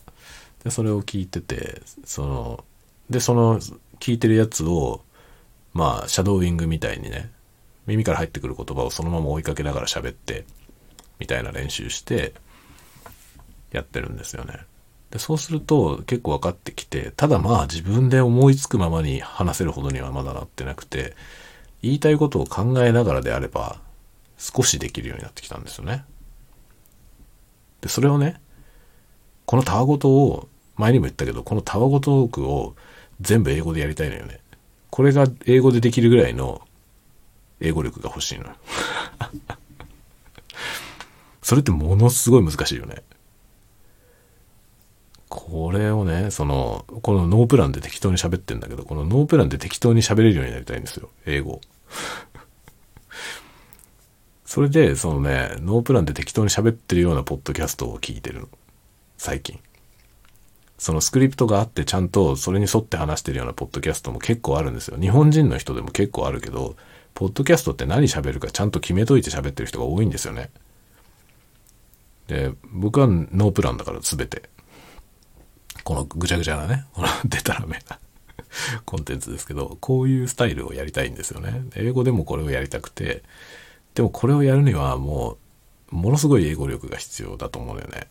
[0.64, 2.64] で、それを聞いてて、その、
[3.10, 3.60] で、その、
[4.00, 5.02] 聞いてるやつを、
[5.74, 7.32] まあ、シャドーイングみたいにね、
[7.86, 10.46] 耳から入ってくる言葉をそのまま追いかけながら喋って、
[11.18, 12.34] みたいな練習して、
[13.72, 14.60] やってるんですよね。
[15.12, 21.16] で、そうすると結構分かってきて、ただまあ自分で思いつくままに話せるほどにはまだなってなくて、
[21.82, 23.80] 言いたいことを考えながらであれば、
[24.38, 26.04] 少しできるようになってきたんですよね。
[27.82, 28.40] で、それをね、
[29.46, 32.76] このたわごとを、前にも言ったけど、このたわごトークを
[33.20, 34.40] 全部英語でやりたいのよね。
[34.90, 36.62] これが英語でできるぐらいの
[37.60, 38.46] 英語力が欲しいの。
[41.42, 43.04] それってものすごい難しいよね。
[45.28, 51.10] これをね、その、このノープランで適当に喋ってんだけど、このノープランで適当に喋れるようになりたいんですよ。
[51.26, 51.62] 英語。
[54.50, 58.50] それで、そのね、ノープランで適当に喋ってるようなポッドキャストを聞いてるの。
[59.16, 59.60] 最近。
[60.80, 64.98] そのスクリプトがあってちゃんとそれに沿って話してるようなポッドキャストも結構あるんですよ。
[65.00, 66.76] 日本人の人でも結構あるけど、
[67.14, 70.50] ポッドキャストって何喋るかちゃんと決めといて喋ってる人が多いんですよね。
[72.26, 74.50] で、僕はノープランだから全て。
[75.84, 78.00] このぐちゃぐちゃなね、このデタラメな
[78.84, 81.66] コンテンツですけど、こういうスタイルをやりたいんですよね。
[81.76, 83.22] 英語でもこれをやりたくて、
[83.96, 85.38] でもこれをやるにはも
[85.92, 88.08] う、ものすごい英語力が必要だと思うんだよね。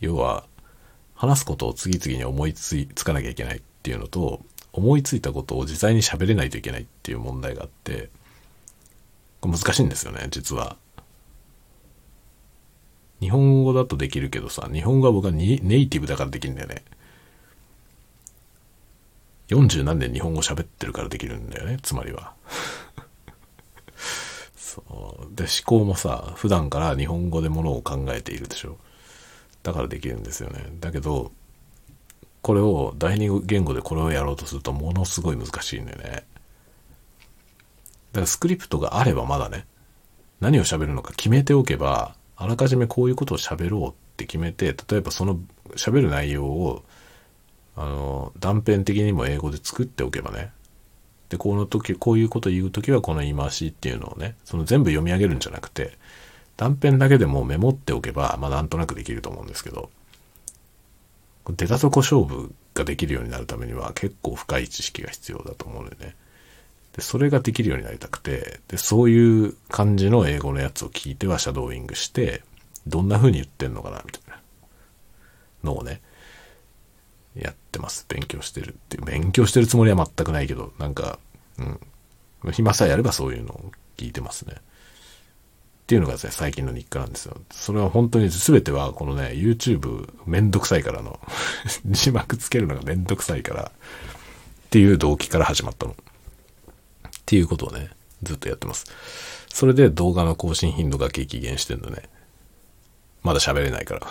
[0.00, 0.44] 要は、
[1.14, 8.10] 話すことを次々に思いついつかなきゃいけないっていうのと、思いついたことを実際に喋れないといけないっていう問題があって、
[9.40, 10.76] これ難しいんですよね、実は。
[13.20, 16.82] 日本語だとできるけどさ、日本語は僕はネイティブだからできるんだよね。
[19.48, 22.34] 40何年日本語喋ってるからできるんだよね、つまりは。
[24.72, 25.36] そう。
[25.36, 28.78] で、思考もさ、普段から日本語でものを考えているでしょ。
[29.62, 30.72] だからできるんですよね。
[30.80, 31.30] だけど、
[32.40, 36.04] これを第二言語でこれをやろうとするとものすごい難しいんだよね。
[36.04, 36.24] だか
[38.20, 39.66] らスクリプトがあればまだね、
[40.40, 45.38] 何を喋るのか決めておけば、あらかじめこういうことを喋ろうって決めて、例えばその
[45.76, 46.82] 喋る内容を、
[47.76, 50.52] あの、断片的にも英語で作っておけばね。
[51.32, 55.96] で、この時、こういうこと言う時はこの言い回しっていうのをね、その全部読み上げるんじゃなくて、
[56.58, 59.88] 断片だけでもメモっておけば、まあなんとなくできると思うんですけど、
[61.48, 66.16] 出たとこ勝負ができるようになるためには結構深い知識が必要だと思うのでね。
[66.94, 72.42] で、それができるようになりたくて、で、そういう感じの英語のやつを聞いてはシャドーイングして、
[72.86, 74.38] どんな風に言ってんのかな、みたいな
[75.64, 76.02] のをね、
[77.36, 78.04] やってます。
[78.08, 79.04] 勉強してるっていう。
[79.04, 81.18] 勉強してるつもりは全くないけど、なんか、
[81.58, 82.52] うん。
[82.52, 84.56] 暇さえやればそういうのを聞いてますね。
[84.56, 87.36] っていうのがですね、最近の日課なんですよ。
[87.50, 91.20] それは本当に全てはこのね、YouTube めんどくさいからの
[91.86, 95.92] 字幕つけるのがめんどくさいから、っていう動機から始まったの。
[95.92, 95.94] っ
[97.26, 97.90] ていうことをね、
[98.22, 98.86] ずっとやってます。
[99.48, 102.08] それで動画の更新頻度が激減してんのね。
[103.22, 104.06] まだ喋れないから。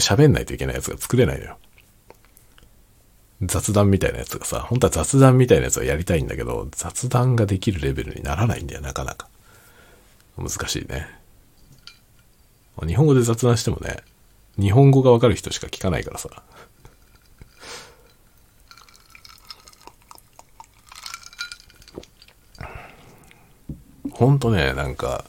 [0.00, 1.58] 喋んないといけないやつが作れないのよ。
[3.42, 9.28] 雑談みたいなやつがさ、本当は雑談みたいなやつはやりたいんだけど、雑談ができるレベルにならないんだよ、なかなか。
[10.38, 11.08] 難しいね。
[12.86, 13.96] 日本語で雑談してもね、
[14.58, 16.28] 日本語がわかる人しか聞かないからさ。
[24.12, 25.24] ほんとね、なんか、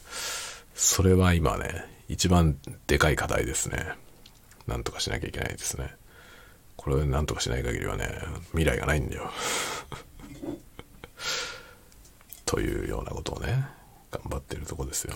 [0.76, 4.03] それは今ね、一番でかい課題ですね。
[4.68, 5.96] なんとかしなきゃいけないですね。
[6.76, 8.08] これをなんとかしない限りはね、
[8.52, 9.32] 未来がないんだよ。
[12.46, 13.66] というようなことをね、
[14.12, 15.14] 頑張ってるとこですよ。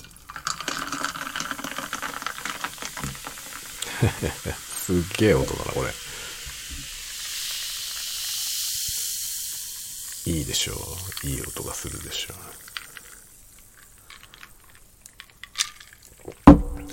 [4.85, 5.91] すっげえ音だな、これ。
[10.31, 10.73] いいでしょ
[11.23, 11.27] う。
[11.27, 12.57] いい音がするでしょう。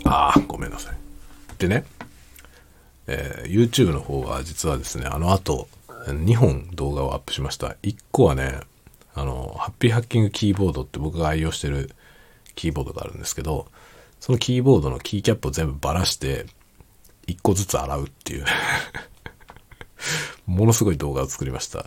[0.04, 0.96] ああ、ごめんなさい。
[1.58, 1.84] でね、
[3.06, 5.68] えー、YouTube の方は実はですね、あの後、
[6.06, 7.76] 2本動画をアップしました。
[7.82, 8.60] 1個はね、
[9.14, 11.90] あの、ハッピーハッキングキーボードって僕が愛用してる
[12.54, 13.66] キーボードがあるんですけど、
[14.20, 16.46] そのキーボードのキーキャップを全部ばらして、
[17.26, 18.44] 1個ずつ洗うっていう
[20.46, 21.86] ものすごい動画を作りました。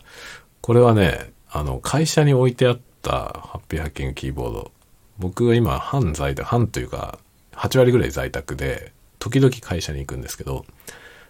[0.62, 4.72] これはね、あの、会社に置いてあったハッピーハッキングキーボード。
[5.20, 7.20] 僕は今、半在宅、半というか、
[7.54, 10.66] 8割ぐらい在宅で、時々会社に行くんですけど、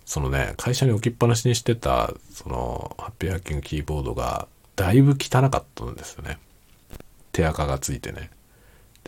[0.08, 6.40] そのね、会社に置きっぱなしにしてた、その、ハッピーハッキングキーボードが、だいぶ汚かったんですよね。
[7.34, 8.32] 手垢がついてね。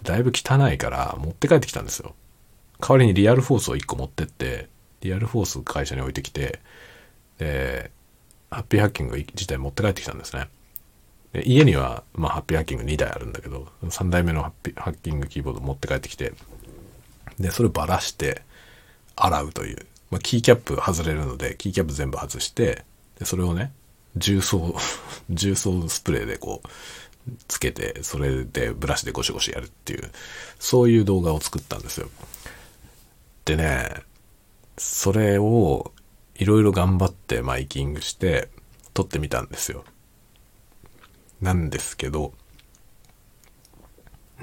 [0.03, 2.15] だいぶ汚いから持って帰ってきたんですよ。
[2.81, 4.67] 代わりにリアルフォースを1個持ってって、
[4.99, 6.59] リアルフォース会社に置いてきて、
[7.37, 7.91] で、
[8.51, 10.49] ハッピーハッキング自体持って帰ってきたんですね。
[11.31, 16.33] で家には、まあ、ハッピーハッキング2台あるんだけど、3台目のハッピーハッキングキーボード持って帰ってきて、
[17.39, 18.41] で、それをばらして、
[19.15, 19.85] 洗うという。
[20.09, 22.83] まあ、キーキャップ外れるので、キーキャップ全部外して、
[23.19, 23.71] で、それをね、
[24.15, 24.75] 重曹、
[25.29, 26.67] 重曹スプレーでこう、
[27.47, 30.11] つけて、それでブラシでゴシゴシやるっていう、
[30.59, 32.09] そういう動画を作ったんですよ。
[33.45, 34.03] でね、
[34.77, 35.91] それを
[36.35, 38.49] いろいろ頑張ってマイキングして
[38.93, 39.83] 撮ってみたんですよ。
[41.41, 42.33] なんですけど、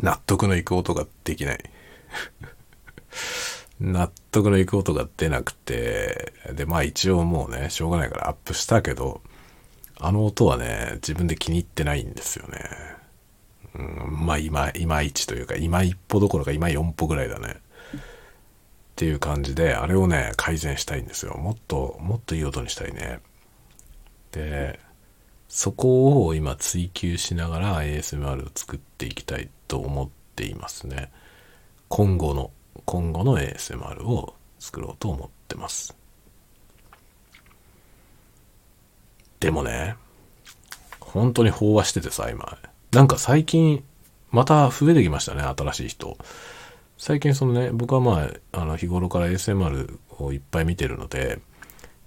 [0.00, 1.70] 納得のいく音ができない。
[3.80, 9.20] 納得のいく音が出なくて、で、まあ一応もうね、しょうがないからアップしたけど、
[9.98, 12.58] あの音はね、自分で気に入ってないんですよね。
[13.74, 17.56] うん、まあ今、いまいちというか、今一歩どころか今四歩ぐらいだね。
[17.96, 17.98] っ
[18.96, 21.36] ていう感じで、あれをね、改善したいんですよ。
[21.36, 23.20] もっと、もっといい音にしたいね。
[24.32, 24.80] で、
[25.48, 31.12] そこを今追求しながら ASMR を作っていきたいと思っていますね。
[31.88, 32.50] 今後の、
[32.84, 35.96] 今後の ASMR を作ろうと思ってます。
[39.40, 39.96] でもね、
[41.00, 42.58] 本当に飽和しててさ、今。
[42.92, 43.84] なんか最近、
[44.30, 46.16] また増えてきましたね、新しい人。
[46.98, 51.40] 最近そのね、僕はまあ、あの、日頃から ASMR をいっぱい見てるので、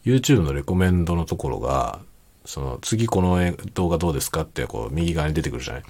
[0.04, 2.00] YouTube のレコメンドのところが、
[2.46, 3.38] その、次この
[3.74, 5.84] 動画どうですかって、こう、右側に出てくるじゃない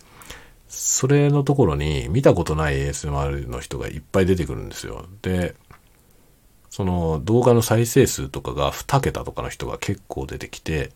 [0.70, 5.06] それのところに、見たことない ASMR の人がいっぱい出てくるんですよ。
[5.24, 5.56] で、
[6.70, 10.92] その動画の再生数とかが2桁とかの人が結構出てきて、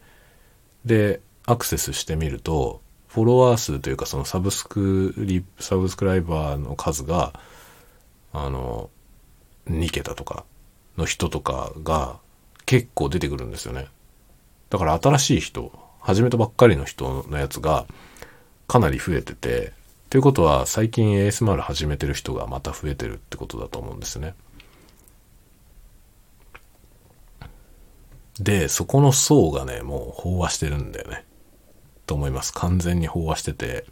[0.86, 7.34] で、アクセスしてみると、フォロワー数というかそのサブスクリ、サブスクライバーの数が、
[8.32, 8.92] あの、
[9.68, 10.46] 2桁とか
[10.98, 12.20] の人とかが
[12.66, 13.88] 結構出てくるんですよね。
[14.70, 17.88] だから新しい人、始めたばっかりの人のやつが
[18.74, 19.72] かなり増えてて、
[20.10, 24.34] ということは最近 ASMR 始めてる人がまた増えてるってことだと思うんですね。
[28.40, 31.24] で、そこの層がね、もう飽和してるんだよね。
[32.08, 32.52] と思います。
[32.52, 33.86] 完全に飽和してて、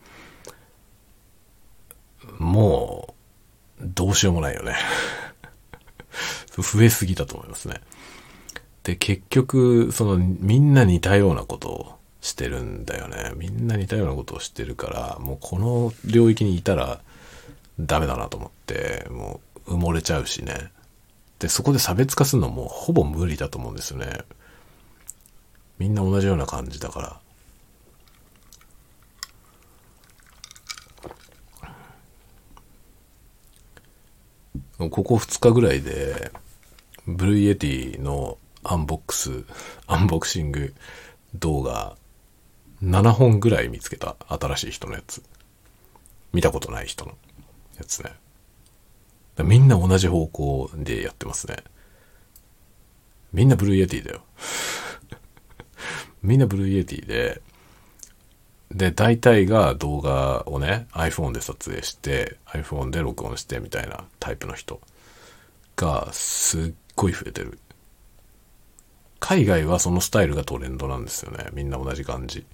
[2.39, 3.13] も
[3.79, 4.75] う、どうしようもないよね。
[6.57, 7.75] 増えすぎたと思いますね。
[8.81, 13.31] で、結局、その、みんな似たようなことをしてるんだよね。
[13.35, 17.01] みんな似たようなことをしてるから、もうこの領域にいたら
[17.79, 20.71] ダメだなと思って、もう埋もれちゃうしね。
[21.39, 24.19] で、そこで差別化するのもほぼ無理だと思うんですよね。
[25.79, 27.19] みんな同じような感じだから。
[34.89, 36.31] ここ2日ぐらいで、
[37.07, 39.43] Blue Yeti のアンボックス、
[39.87, 40.75] アンボクシング
[41.33, 41.97] 動画
[42.83, 44.15] 7本ぐらい見つけた。
[44.27, 45.23] 新しい人のやつ。
[46.33, 47.11] 見たことない人の
[47.77, 48.11] やつね。
[49.43, 51.57] みんな同じ方向でやってますね。
[53.33, 54.21] みんな Blue Yeti だよ。
[56.21, 57.41] みんな Blue Yeti で、
[58.71, 64.79] で、大体が動画をね、iPhone で撮影して、iPhone で録音してみたいなタイプの人
[65.75, 67.59] がすっごい増えてる。
[69.19, 71.49] 海外はそのスタイルがトレンドなんですよね。
[71.53, 72.45] みんな同じ感じ。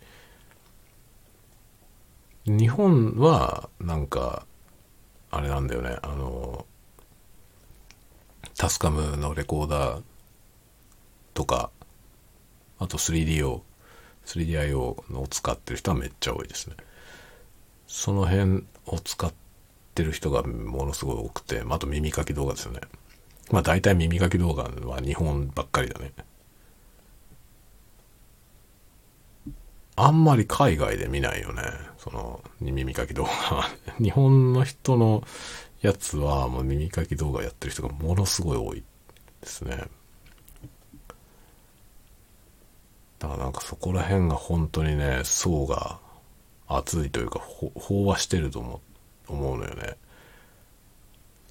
[2.48, 4.46] 日本は、なんか、
[5.32, 5.98] あれなんだよね。
[6.02, 6.66] あの、
[8.58, 10.04] タスカムのレコーダー
[11.34, 11.72] とか、
[12.80, 13.62] あと 3DO、
[14.26, 16.78] 3DIO を使ってる人はめっちゃ多いですね。
[17.86, 19.34] その辺を使っ
[19.94, 22.80] てる人がものすごい多くて、あと耳かき動画ですよね。
[23.52, 26.14] まあ大体耳かき動画は日本ばっかりだね。
[29.98, 31.64] あんまり海外で見ないよね。
[32.10, 33.70] その耳かき動画。
[34.00, 35.24] 日本の人の
[35.82, 38.84] やつはもう耳かき動画やってる人がものすごい多い
[39.42, 39.84] ですね。
[43.20, 46.00] だからなんかそこら辺が本当にね、層が
[46.68, 47.40] 厚いというか、
[47.76, 48.82] 飽和してると思
[49.28, 49.98] 思うのよね。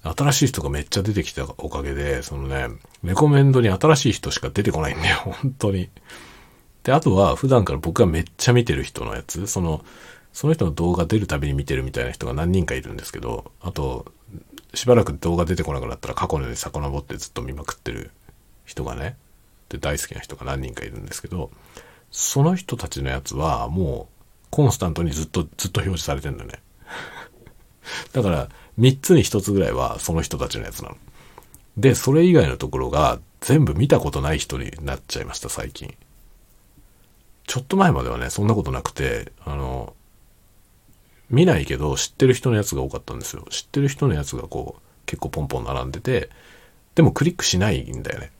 [0.03, 2.69] 新しい人がめっちゃ出てきたおかげで、そのね、
[3.03, 5.89] レコメンドに新しい人しか出てこないんだよ、本当に。
[6.83, 9.83] で、あとは普段から僕がめっちゃ見てる人のやつ、その、
[10.37, 14.05] その人の動画出るたびに見てるみたいな人が何人かいるんですけど、あと、
[14.75, 18.11] しばらく動画出てこなくなったら過去のように遡ってずっと見まくってる
[18.63, 19.17] 人がね、
[19.65, 21.49] って大好きな人が何人かいるんですけど、
[22.11, 26.59] その人たちのやつはもうコンスタントにずっとずっと表示されてんだよね。
[28.13, 30.97] だから3つに1つぐらいはその人たちのやつなの。
[31.77, 35.95] で、それ以外のところが全部見たことない人になっちゃいました、最近。
[37.47, 39.95] ちょっと前まではね、そんなことなくて、あの、
[41.29, 43.45] 見ないけど知ってる人のやつが多かったんですよ。
[43.49, 46.29] 知ってる人のやつがこう、結構ポンポン並んでて、
[46.95, 48.31] でもクリックしないんだよね。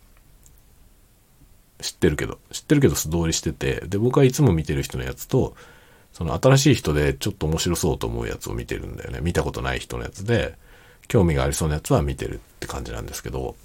[1.81, 2.39] 知ってるけど。
[2.51, 5.55] 知ってるけど素通りしてて、で、僕はいつも見てる人のやつと、
[6.13, 9.19] その新しい人でちょっと面白そうと思うやつを見てるんだよね。
[9.21, 10.55] 見たことない人のやつで、
[11.07, 13.55] 興味がありそうなやつは見てるって感じなんですけど、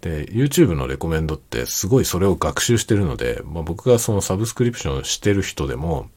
[0.00, 6.10] で、YouTube のレコメンドってすごいそれを学習してるので、まあ、僕がそのサブスクリプションしてる人でも、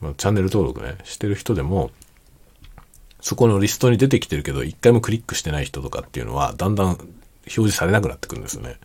[0.00, 1.90] まあ、チャンネル登録ね、してる人でも、
[3.20, 7.08] そこのリストに出てきてるけど、一回もクリックしてない人とかっていうのは、だんだん表
[7.50, 8.78] 示されなくなってくるんですよね。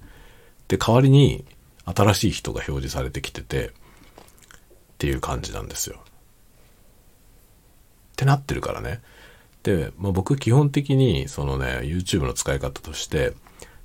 [0.68, 1.46] で、代わりに、
[1.84, 3.72] 新しい人が表示されてきてて、っ
[4.98, 5.98] ていう感じなんですよ。
[5.98, 6.02] っ
[8.16, 9.02] てなってるからね。
[9.64, 13.34] で、まあ、僕基本的にそのね、YouTube の使い方として、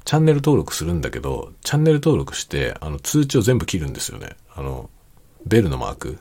[0.04, 4.36] チャンネル登録するんだけど、チャンネル登録して、あの、通知を全部切るんですよね。
[4.54, 4.88] あの、
[5.46, 6.18] ベルのマーク、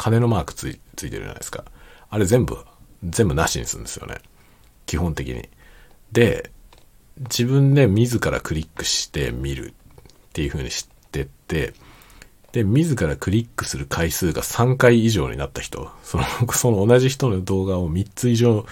[0.00, 1.62] 金のマークついてるじゃないですか。
[2.08, 2.56] あれ全部、
[3.04, 4.16] 全部なしにするんですよね。
[4.86, 5.46] 基本的に。
[6.10, 6.50] で、
[7.18, 9.74] 自分で自らクリックして見るっ
[10.32, 11.74] ていう風にしてって、
[12.52, 16.24] で、自らクリックする回数が3回以上になった人、その、
[16.54, 18.64] その同じ人の動画を3つ以上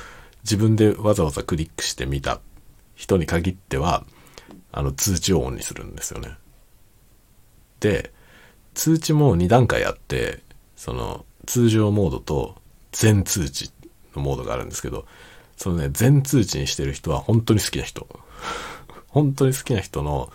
[0.45, 2.41] 自分でわざわざクリックしてみた
[2.95, 4.07] 人に限っては、
[4.72, 6.39] あの、通知をオンにするんですよね。
[7.81, 8.14] で、
[8.72, 10.47] 通知も2段階あって、
[10.79, 12.55] その、通常モードと
[12.93, 13.72] 全通知
[14.14, 15.07] のモードがあるんですけど、
[15.57, 18.07] そのね、全通知にしてる人は本当に好きな人。
[19.09, 20.33] 本当に好きな人の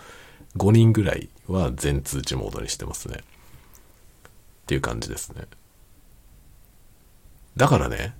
[0.58, 3.16] 5人ぐらいは全通知モードにしてますね。
[3.16, 3.20] っ
[4.66, 5.46] ていう感じですね。
[7.56, 8.14] だからね、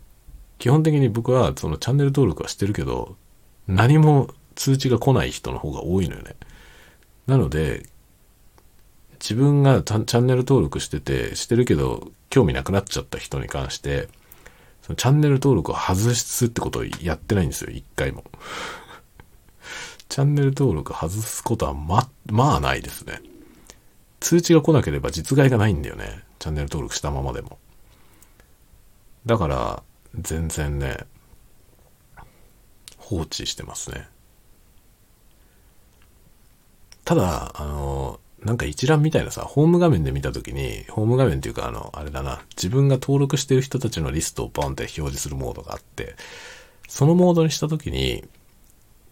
[0.59, 3.17] 基本的に僕はそのチャンネル登録はしてるけど、
[3.67, 6.37] 何も通知が来ない人の方が多いのよね。
[7.27, 7.87] なので、
[9.25, 14.11] 自分がチャンネル登録してて、してるけど、興味なくなっちゃった人に関して、
[14.83, 18.23] そのチャンネル登録を外すってことをやってないんですよ、一回も。
[20.11, 23.23] チャンネル登録外すことはま、まあないですね。
[24.21, 26.23] 通知が来なければ実害がないんだよね。
[26.39, 27.59] チャンネル登録したままでも。
[29.25, 29.83] だから、
[30.21, 30.99] 全然ね、
[32.99, 34.07] 放置してますね。
[37.07, 46.15] ただ、あの、なんか一覧みたいなさ、ホーム画面で見たときに、ホーム画面っていうかあの、あれだな、自分が登録してる人たちのリストをポンって表示するモードがあって、
[46.89, 48.23] そのモードにしたときに、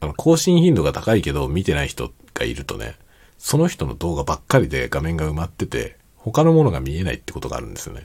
[0.00, 2.96] あの、更新頻度が高いけど見てない人がいるとね、
[3.38, 8.04] その人の動画ばっかりで画面が埋まってて、他のものが見えないってことがあるんですよね。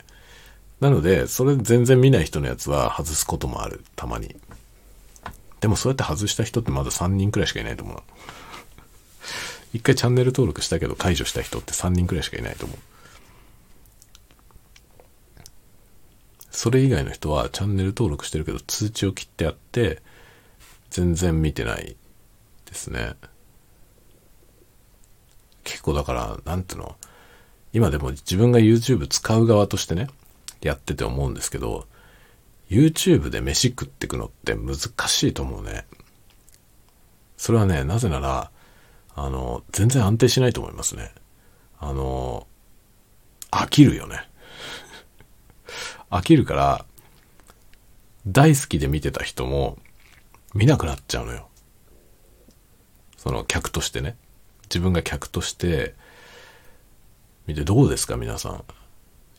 [0.80, 4.36] なので、それ全然見ない人のやつは外すこともある、たまに。
[5.60, 7.98] でもそうやって外した人ってまだ3人くらいしかいないと思う。
[9.74, 12.78] 一回チャンネル登録したけど解除した人って3人くらいしかいないと思う。
[16.52, 20.02] それ以外の人はチャンネル登録してるけど通知を切ってあって、
[20.90, 21.96] 全然見てない
[22.66, 23.14] ですね。
[25.64, 26.96] 結構だから、なんていうの、
[27.74, 30.08] 今でも自分が YouTube 使う側としてね、
[30.62, 31.88] やってて思うんですけど、
[32.70, 35.86] YouTube で飯食ってくのって難しいと思うね。
[37.38, 38.50] それはね、なぜなら、
[39.18, 41.12] あの、全然安定しないと思いますね。
[41.80, 42.46] あの、
[43.50, 44.30] 飽きるよね。
[46.12, 46.86] 飽きるから、
[48.28, 49.80] 大好きで見てた人も
[50.54, 51.50] 見なくなっちゃうのよ。
[53.18, 54.16] その客としてね。
[54.70, 55.96] 自分が客として
[57.48, 58.64] 見てどうですか皆さん。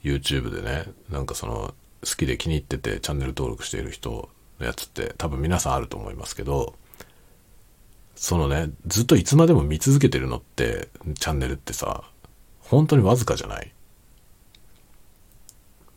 [0.02, 1.72] YouTube でね、なんかその
[2.04, 6.74] 好きで気に入っててチャンネル登録している人のやつって多分皆さんあると思いますけど、
[8.20, 10.88] そのね、ずっといつまでも見続けてるのって、
[11.20, 12.02] チャンネルってさ、
[12.58, 13.72] 本当にわずかじゃない？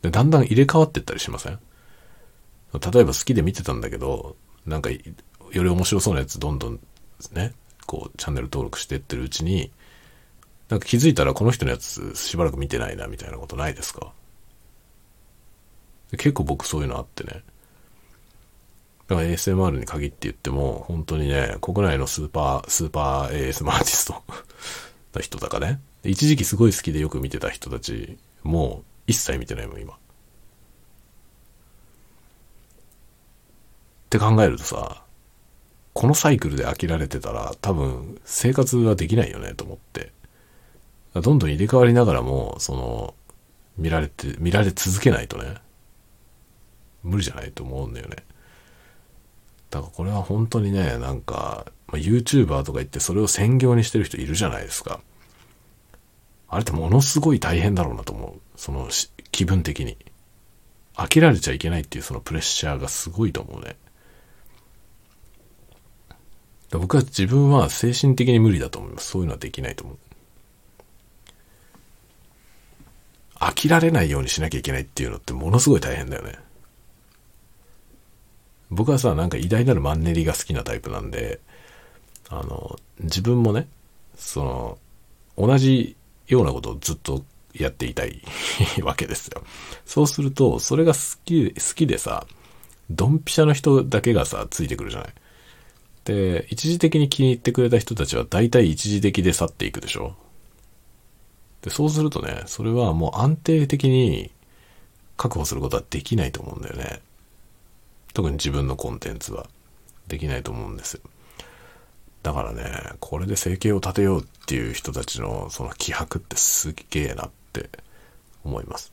[0.02, 1.58] で、だんだん入れ替わってったりしません？
[2.72, 5.00] 例えば好きで見てたんだけど、なんか、よ
[5.50, 6.80] り面白そうなやつどんどん
[7.32, 7.54] ね、
[7.86, 9.72] こう、チャンネル登録してってるうちに、
[10.68, 14.12] なんか気づいたらこの人のやつしばらく見てないなみたいなことないですか？
[16.12, 17.42] 結構僕そういうのあってね。
[19.12, 24.22] だから ASMR に限って言っても、本当にね、国内のスーパー、スーパー ASM アーティスト
[25.14, 29.92] の人とかね、一時期すごい好きでよく見てた人たち、もう一切見てないもん、今。
[29.92, 29.96] っ
[34.08, 35.02] て考えるとさ、
[35.92, 40.10] このサイクルで飽きられてたら多分生活はできないよねと思って。
[41.14, 43.14] どんどん入れ替わりながらも、その、
[43.76, 45.56] 見られて、見られ続けないとね、
[47.02, 48.16] 無理じゃないと思うんだよね。
[49.72, 55.00] だからこれは本当にね、なんか、まあ、YouTuber とか言ってそれを専業にしてる人いるじゃないですか。
[56.48, 58.40] あれってものすごい大変だろうなと思う。
[58.54, 58.88] その
[59.32, 59.96] 気分的に。
[60.94, 63.76] 飽きられちゃいけないっていうそのプレッシャーがすごいと思うね。
[66.70, 69.08] 僕は自分は精神的に無理だと思います。
[69.08, 69.98] そういうのはできないと思う。
[73.36, 76.38] 飽きられないようにしなきゃいけないっていうのってものすごい大変だよね。
[78.72, 81.40] 僕はさ、なんか偉大なるマンネリが好きなタイプなんで、
[82.30, 83.68] あの、自分もね、
[84.16, 84.78] その、
[85.36, 85.96] 同じ
[86.26, 87.22] ようなことをずっと
[87.54, 88.22] やっていたい
[88.82, 89.42] わけですよ。
[89.84, 92.26] そうすると、それが好き、好きでさ、
[92.90, 95.14] ドンピシャの人だけがさ、ついてくるじゃない。
[96.04, 100.16] で、一時的に気に入ってくれた人たちは大体一時的で去っていくでしょ
[101.60, 104.32] で、そうするとね、それはもう安定的に
[105.16, 107.00] 確保することはできないと思うんだよね。
[108.14, 109.46] 特に自分のコンテンツは
[110.08, 111.00] できないと思うんです。
[112.22, 117.68] だからね、これで生計を立てようっていう人たちのその気迫ってすげえなって
[118.44, 118.92] 思います。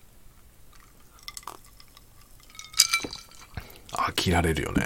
[3.92, 4.84] 飽きられるよね。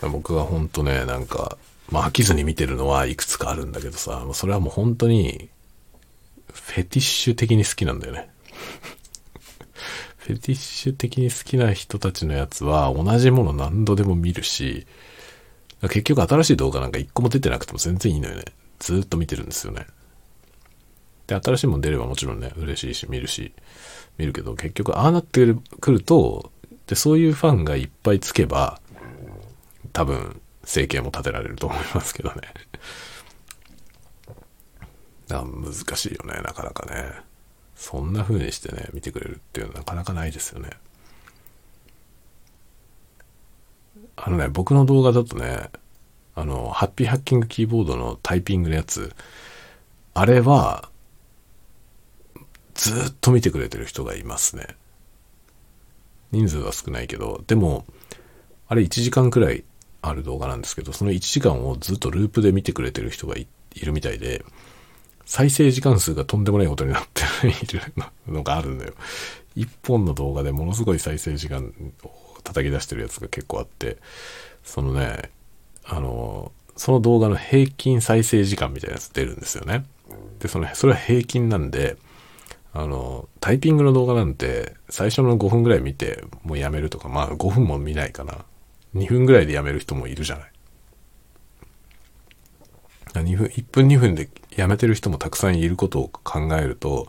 [0.00, 1.56] 僕は本当ね、なんか、
[1.90, 5.48] まあ飽きずに見てるのはいくつかあるんだけどさ、それはもう本当に、
[6.52, 8.30] フェティッシュ的に好きなんだよね。
[10.24, 14.86] フェティッシュ的に好きな人たちのやつは同じもの何度でも見るし、
[15.82, 18.44] 結局新しい動画なんか一個も出てなくても全然いいのよね。
[18.78, 19.86] ずっと見てるんですよね。
[21.26, 23.52] で、新しいもん出ればもちろんね、嬉しいし、見るし、
[24.16, 26.50] 見るけど、結局ああなってくると、
[26.86, 28.80] で、そういうファンがいっぱいつけば、
[29.92, 32.36] 多分、生計も立てられると思いますけどね。
[35.28, 37.33] 難しいよね、なかなかね。
[37.84, 40.70] そんな風にしてね、見てくれるっていうのはなかなかないですよね。
[44.16, 45.68] あのね、僕の動画だとね、
[46.34, 49.14] あの、ハッピーハッキングキーボードのタイピングのやつ、
[50.14, 50.88] あれは、
[52.72, 54.66] ずっと見てくれてる人がいますね。
[56.32, 57.84] 人数は少ないけど、でも、
[58.66, 59.62] あれ1時間くらい
[60.00, 63.46] ある動画なんですけど、その1時間をずっとループで見てくれてる人がい
[63.82, 64.42] るみたいで、
[65.26, 67.80] 再生時間数がとんでもないことになっている
[68.28, 68.94] のがあるんだよ。
[69.56, 71.72] 一本の動画でものすごい再生時間
[72.02, 72.10] を
[72.42, 73.98] 叩き出してるやつが結構あって、
[74.62, 75.30] そのね、
[75.84, 79.84] あの、その動画の平均再生時間みたいなやつ出るんですよね。
[80.40, 81.96] で、その、それは平均なんで、
[82.72, 88.44] あの、タイピングの動画なんて、最初の5分ぐらい見て、もうやめるとか、まあ5分も見ないかな。
[88.96, 90.52] 2分ぐらいでやめる人もいるじゃない。
[93.14, 97.08] 2分、1分2分でやめてる人もたくさんいることを考えると、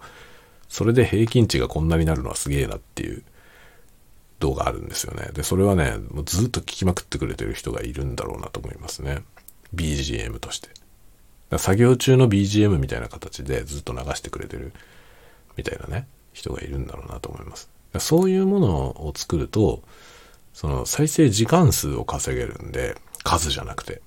[0.69, 3.23] それで平均値がこんなになるのはすげえなっていう
[4.39, 5.29] 動画あるんですよね。
[5.33, 9.23] で、それはね、もうずっと聞きまくってくれてる人がいるんだろうなと思いますね。
[9.73, 10.69] BGM として。
[11.57, 14.73] 作業中の BGM みたいな形でずっと流してくれてる
[15.57, 17.69] みたいなね、人がいるんだろうなと思います。
[17.99, 18.67] そういうもの
[19.07, 19.83] を作ると、
[20.53, 24.01] その再生時間数を稼げるんで、数じゃなくて。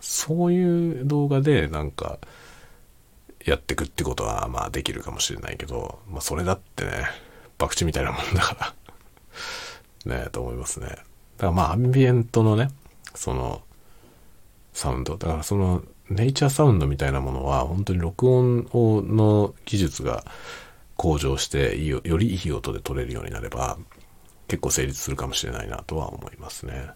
[0.00, 2.18] そういう動画でなんか、
[3.44, 6.90] やってくってことはまあできるかもしれないけど、まあそれだってね、
[7.58, 8.74] 博打みたいなもんだか
[10.04, 10.88] ら ねと思いますね。
[10.88, 11.02] だか
[11.38, 12.70] らまあアンビエントのね、
[13.14, 13.62] その、
[14.72, 15.16] サウンド。
[15.16, 20.24] だからその、ネイチャーサウンドみたいなものは、本当に録音をの技術が
[20.96, 23.78] 向上してよりいい音で撮れるようになれば、
[24.48, 26.90] 結構成立するかもしれないなとは思いますね。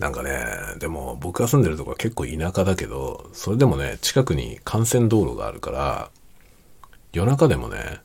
[0.00, 0.32] なんかね、
[0.78, 6.10] でも僕が住んでるとこは結構田舎だけど、それでもね、近くに幹線道路があるから、
[7.12, 8.00] 夜中でもね、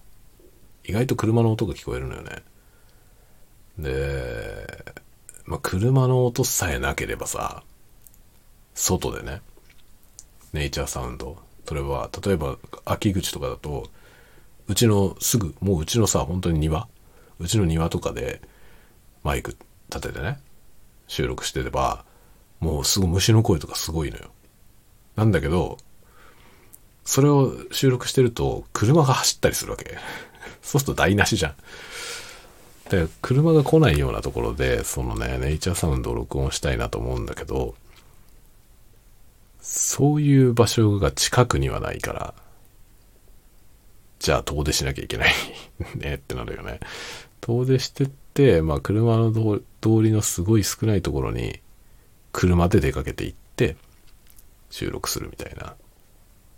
[0.84, 2.44] 意外と車の音が聞こえるのよね。
[3.80, 4.68] で、
[5.46, 7.64] まあ、車の音さえなければさ、
[8.74, 9.42] 外でね、
[10.52, 13.88] ネイチャーサウンド、それは、例えば、秋口とかだと、
[14.68, 16.90] うちのすぐ、もううちのさ、本当に庭
[17.40, 18.42] うちの庭とかで、
[19.24, 19.56] マイク
[19.90, 20.40] 立ててね、
[21.08, 22.06] 収録してれば、
[22.60, 24.32] もうすぐ虫の声とかすごいのよ。
[25.16, 25.78] なんだけど、
[27.04, 29.98] それを収録してると、車が走ったりするわけ。
[30.62, 31.56] そうすると台無しじゃん。
[32.90, 37.76] で、車が来ないようなところで、そのね、ネイチャーサウンドを録音したいなと思うんだけど、
[39.62, 42.34] そういう場所が近くにはないから、
[44.20, 45.34] じゃあ遠出しなきゃいけない
[45.96, 46.80] ねってなるよね。
[47.42, 51.60] 遠出してって、まあ車の通通りのすごい少ないところに
[52.32, 53.78] 車で出かけて行って
[54.72, 55.76] 収録するみたいな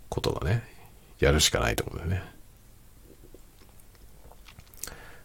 [0.08, 0.62] ことがね、
[1.20, 2.26] やるしかないと思うんだよね。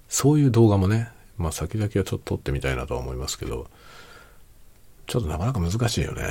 [0.09, 3.67] そういう動画もね、まあ先々はちょっと撮ってみたいなとは思いますけど、
[5.07, 6.23] ちょっとなかなか難しいよね。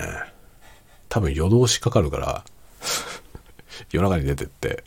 [1.08, 2.44] 多分夜通しかかるから
[3.92, 4.84] 夜中に出てって、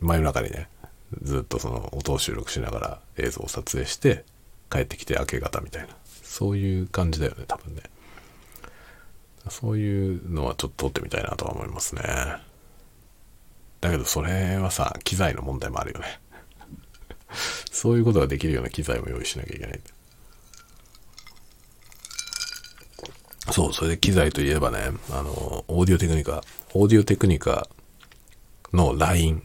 [0.00, 0.70] 真夜中にね、
[1.22, 4.24] ずっとその音を収録しながら映像を撮影して
[4.70, 5.88] 帰ってきて明け方みたいな。
[6.22, 7.82] そういう感じだよね、多分ね。
[9.48, 12.02] そういうのはちょっと撮ってみたいなとは思いますね。
[13.80, 16.20] だけどそれはさ、機材の問題もあるよね。
[17.72, 19.80] そういうことができるような機材も用意しなきゃいけない。
[23.52, 26.44] そう、それで機材といえばね、あの、オーディオテクニカ、
[26.74, 27.68] オーディオテクニカ
[28.72, 29.42] の LINE。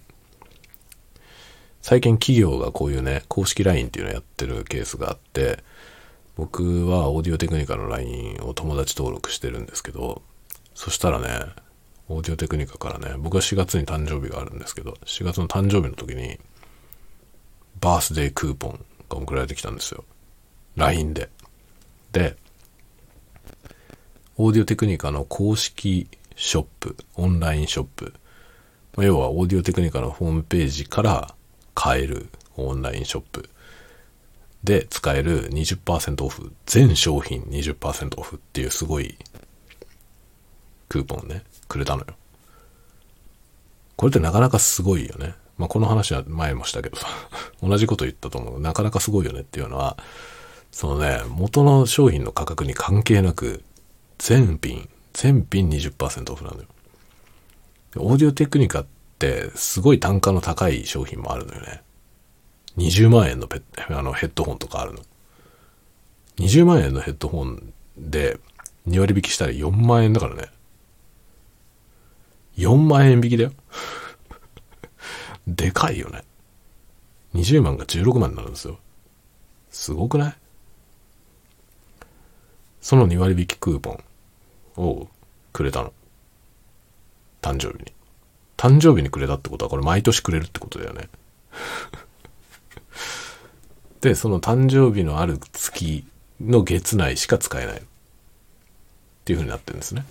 [1.87, 5.59] 最近企業がこういうね、公式 LINE っていうのをやってるケースがあって、
[6.35, 10.23] 僕はオーディオテクニカの LINE を友達登録してるんですけど、
[10.73, 11.27] そしたらね、
[12.09, 16.39] オーディオテクニカからね、僕は4月に誕生日があるんですけど、4月の誕生日の時に、
[17.81, 20.05] バースデークーポンが送られてきたんですよ。
[20.77, 21.29] LINE で。
[22.13, 22.35] で、
[24.37, 28.15] オーディオテクニカの公式ショップ、オンラインショップ、
[28.97, 31.35] 要はオーディオテクニカのホームページから
[31.75, 33.49] 買えるオンラインショップ
[34.63, 39.15] で使える20%オフ、全商品20%オフっていうすごい
[40.89, 42.07] クーポンね、くれたのよ。
[43.95, 45.35] これってなかなかすごいよね。
[45.57, 47.07] まあ、この話は前もしたけどさ、
[47.61, 48.59] 同じこと言ったと思う。
[48.59, 49.97] なかなかすごいよねっていうのは、
[50.71, 53.63] そのね、元の商品の価格に関係なく、
[54.17, 56.65] 全品、全品20%オフなのよ。
[57.97, 58.85] オーディオテクニカっ
[59.15, 61.81] ってすごい単価の高い商品もあるのよね。
[62.77, 64.99] 20万円のペッあのヘッドホンとかあるの。
[66.37, 68.37] 20万円のヘッドホンで
[68.89, 70.49] 2割引きしたら4万円だからね。
[72.57, 73.53] 4万円引きだよ。
[75.47, 76.23] でかいよね。
[77.33, 78.79] 20万が16万になるんですよ。
[79.71, 80.35] すごくない？
[82.81, 84.03] その2割引きクーポン
[84.77, 85.07] を
[85.53, 85.93] くれたの。
[87.41, 87.94] 誕生日に。
[88.57, 91.09] 誕生日にくれたってことはこれ毎年くれるってことだよね。
[94.01, 96.05] で、その誕生日のある月
[96.39, 97.77] の月内しか使えない。
[97.77, 97.81] っ
[99.25, 100.05] ていう風になってるんですね。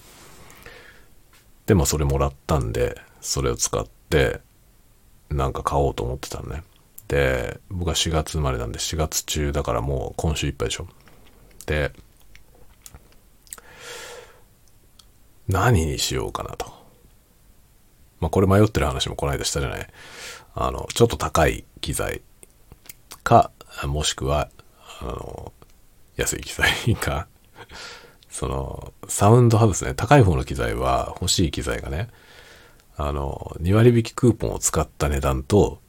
[1.67, 4.41] で、まあそれもらったんで、それを使って、
[5.31, 6.65] なんか買おうと思ってたのね。
[7.07, 10.89] で、僕は4月生まれなんで4月中だからもう今週いっぱいでしょ。
[11.67, 11.93] で、
[15.47, 16.84] 何にしようかなと。
[18.25, 19.87] まあ、これ迷ってる話もこの間したじゃない？
[20.55, 22.23] あの、ちょっと高い機材
[23.23, 23.51] か、
[23.85, 24.49] もしくは、
[25.03, 25.53] あの、
[26.17, 27.27] 安い機材か、
[28.31, 32.09] その、サウンドハウスね、高い方の機材は欲しい機材がね、
[32.97, 35.81] あの、2割引きクーポンを使った値段と、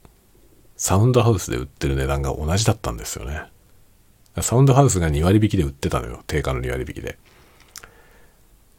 [0.76, 3.44] サウンドハウスで売ってる値段が同じだったんですよね。
[4.42, 6.22] サウンドハウスが2割引きで売ってたのよ。
[6.26, 7.18] 定価の2割引きで。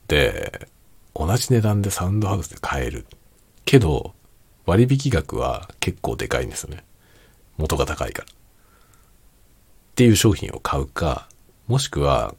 [0.08, 0.70] で、
[1.16, 3.08] 同じ値段でサウンドハウスで買える。
[3.68, 4.16] けど、
[4.66, 6.86] 割引額は結構でかいんですよね。
[7.58, 8.28] 元が高いから。
[8.30, 8.34] っ
[9.96, 11.28] ていう商品を買うか、
[11.68, 12.34] もしくは、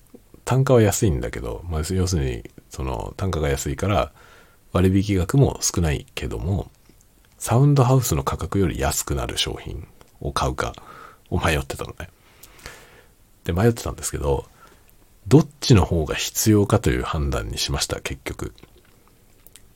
[0.46, 4.10] 単価は安いんだけど、まあ、要するに、その、単価が安いから、
[4.72, 6.70] 割引額も少ないけども、
[7.36, 9.86] サウンドハウスの価格より安くなる商品
[10.20, 10.74] を買うか、
[11.28, 12.08] を迷ってたのね。
[13.44, 14.46] で、迷ってたんですけど、
[15.26, 18.54] どっちの方が必要かという判断にしました、結局。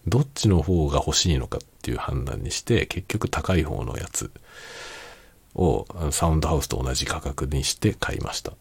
[0.07, 4.31] どっちの方が欲しいのかっていう判断にして、結局高い方のやつ
[5.55, 8.53] をサウンドハウスと同じ価格にして買いました。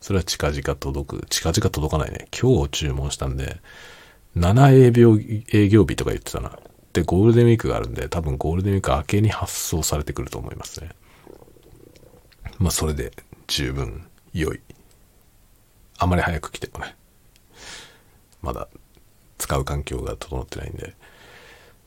[0.00, 1.26] それは近々届く。
[1.26, 2.28] 近々届かないね。
[2.40, 3.60] 今日注文したんで、
[4.36, 5.18] 7営業
[5.52, 6.58] 営業日とか言ってたな。
[6.92, 10.90] で、ゴールデンウィークがあるんで、多分ゴールデンウィーク明けに発送されてくると思いますね。
[12.58, 13.12] まあ、それで
[13.46, 14.60] 十分良い。
[15.98, 16.96] あまり早く来てもね。
[18.40, 18.68] まだ
[19.38, 20.94] 使う環境が整ってないんで、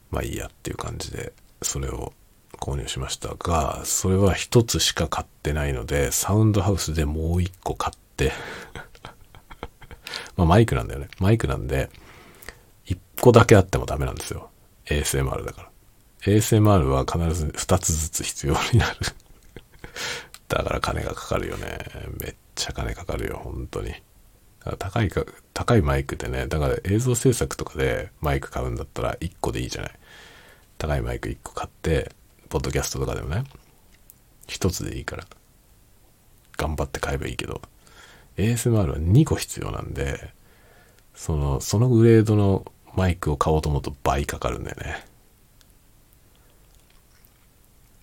[0.10, 2.14] まあいいやっていう感じで、それを
[2.54, 8.32] 購入しましたが、それは一つしか買ってないので、サウンドハウスでもう一個買って
[10.36, 11.10] まあマイクなんだよね。
[11.20, 11.90] マイクなんで、
[12.86, 14.50] 一個だけあってもダメなんですよ。
[14.86, 15.72] ASMR だから。
[16.24, 18.98] ASMR は必ず二つずつ必要になる
[20.48, 21.80] だから金がかかるよね。
[22.20, 23.94] めっちゃ金かかるよ、本当に。
[24.78, 29.92] 高いか、高いマイクでね、だから映像制作とかでマイク買うんだったら1個でいいじゃない。
[30.78, 32.12] 高いマイク1個買って、
[32.50, 33.44] ポッドキャストとかでもね、
[34.48, 35.26] 1つでいいから、
[36.58, 37.62] 頑張って買えばいいけど、
[38.38, 40.34] ASMR は2個必要なんで、
[41.16, 45.06] その、そのグレードのマイクを買おうと思うと倍かかるんだよね。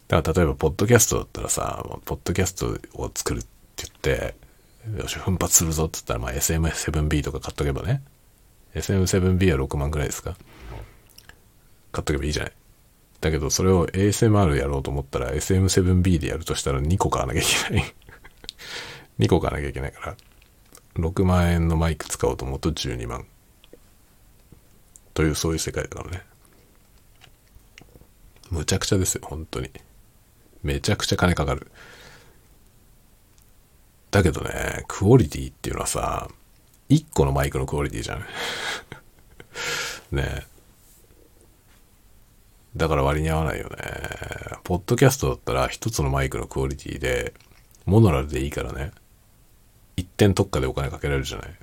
[0.09, 4.48] だから例えば、ポッドキャストだったらさ、ポッドキャストを作るって言って、
[4.97, 8.03] よし、奮発するぞって言ったら、まあ SM7B とか買っとけばね。
[8.75, 10.37] SM7B は6万くらいですか
[11.93, 12.53] 買っとけばいいじゃない。
[13.21, 17.95] だけど、それを ASMR やろうと思ったら SM7B でやるとしたら2個買わなきゃいけない。
[19.19, 20.17] 2個買わなきゃいけないから、
[20.97, 23.27] 6万円のマイク使おうと思うと12万。
[25.15, 26.23] という、そういう世界だからね。
[28.51, 29.71] むちゃくちゃですよ、本当に。
[30.63, 31.71] めちゃくちゃ金かかる。
[34.11, 36.29] だけどね、クオリティっていうのはさ、
[36.89, 38.25] 1個のマイクのクオリティじゃん。
[40.17, 40.47] ね
[42.77, 43.77] だから割に合わないよね。
[44.65, 47.35] ポッドキャストだったら一つのマイクのクオリティで、
[47.87, 48.93] モノラルでいいからね。
[49.97, 51.55] 一点特化でお金かけられるじゃない。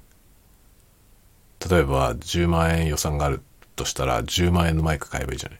[1.70, 3.42] 例えば10万円予算がある
[3.76, 5.60] としたら10万円のマイク買えばいいじゃない。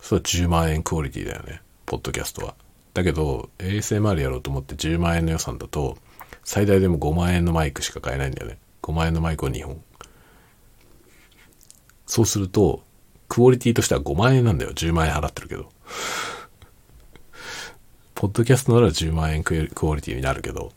[0.00, 1.60] それは10万円クオリティだよね。
[1.84, 2.54] ポッドキャストは。
[2.94, 5.98] だけど ASMR やろうと思って10万円の予算だと
[6.44, 8.58] 最大でも5万円のマイクしか買えないんだよね。
[8.82, 9.82] 5万円のマイクを2本。
[12.06, 12.82] そうすると、
[13.28, 14.72] クオリティとしては5万円なんだよ。
[14.72, 15.68] 10万円払ってるけど。
[18.16, 20.72] ポッドキャストなら10万円クオリティになるけど、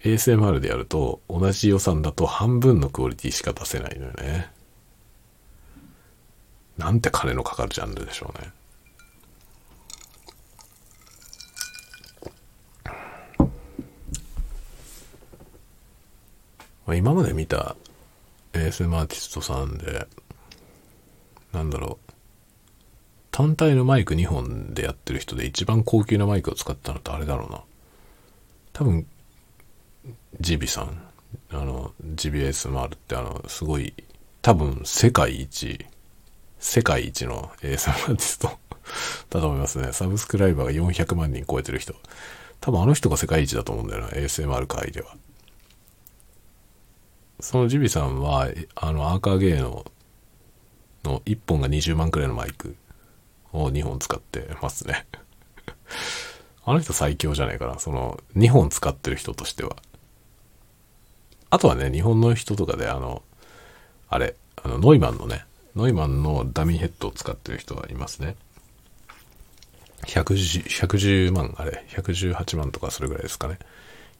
[0.00, 4.50] ASMR でやると同じ予算だと半分のクオリティしか出せないのよね。
[6.78, 8.50] なんて金のかかるジャンルでしょうね。
[16.86, 17.76] まあ今まで見た
[18.52, 20.06] ASM アーティストさんで、
[21.52, 22.12] なんだろう、
[23.30, 27.62] 単体のマイク2本でやってる人で一番高級なマイクを使ったのってあれだろうな。
[28.72, 29.06] 多分、
[30.40, 31.02] ジビさん。
[31.50, 33.92] あの、GBSMR ってあの、すごい、
[34.42, 35.84] 多分世界一、
[36.58, 38.48] 世界一の ASM アーティスト
[39.30, 39.92] だと思いますね。
[39.92, 41.94] サブスクライバーが400万人超えてる人。
[42.60, 45.16] 多分あの人が世界一だと思うんだよな、ASMR 界では。
[47.44, 49.84] そのジビさんは、あの、アーカーゲーの、
[51.04, 52.74] の1本が20万くらいのマイク
[53.52, 55.06] を2本使ってますね。
[56.64, 57.78] あの人最強じゃないかな。
[57.78, 59.76] その、2本使ってる人としては。
[61.50, 63.22] あとはね、日本の人とかで、あの、
[64.08, 65.44] あれ、あの、ノイマンのね、
[65.76, 68.36] ノイマンのダミーヘッドを使ってる人はいますね。
[70.06, 73.58] 110, 110万、あれ、118万とかそれぐらいですかね。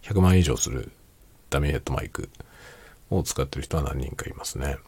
[0.03, 0.93] 100万以上する
[1.49, 2.29] ダミーヘッドマイク
[3.11, 4.79] を使ってる人は何人かいますね。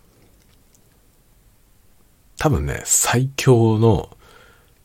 [2.38, 4.16] 多分ね、最強の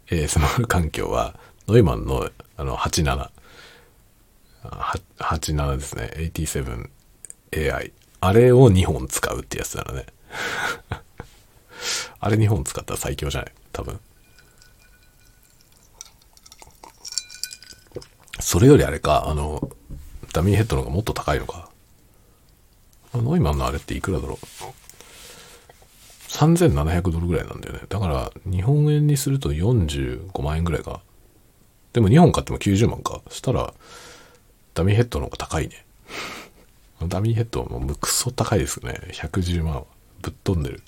[0.07, 3.29] ASMR 環境は、ノイマンのあの87。
[4.63, 6.11] 87ですね。
[6.17, 7.91] 87AI。
[8.19, 10.05] あれを2本使うってやつなのね。
[12.19, 13.99] あれ2本使ったら最強じゃない多分。
[18.39, 19.71] それよりあれか、あの、
[20.33, 21.70] ダミーヘッドの方がもっと高いのか。
[23.13, 24.45] ノイマンのあれっていくらだろう
[26.29, 27.81] ?3700 ドルぐらいなんだよね。
[27.89, 31.01] だから、日本円にすると45万円ぐらいか。
[31.93, 33.21] でも2本買っても90万か。
[33.29, 33.73] したら、
[34.73, 35.85] ダミーヘッドの方が高いね。
[37.07, 38.99] ダミーヘッドはもうクソ高いですね。
[39.13, 39.85] 110万。
[40.21, 40.83] ぶっ飛んでる。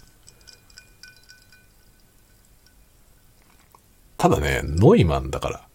[4.17, 5.67] ただね、ノイマンだから。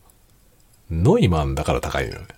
[0.91, 2.29] ノイマンだから高いのよね。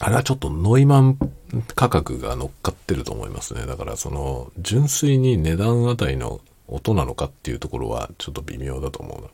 [0.00, 1.18] あれはちょっとノイマン
[1.74, 3.66] 価格が乗っかってると思いますね。
[3.66, 9.28] だからその、純粋に値段あたりの音なのかっていうところはちょっと微妙だと思うな。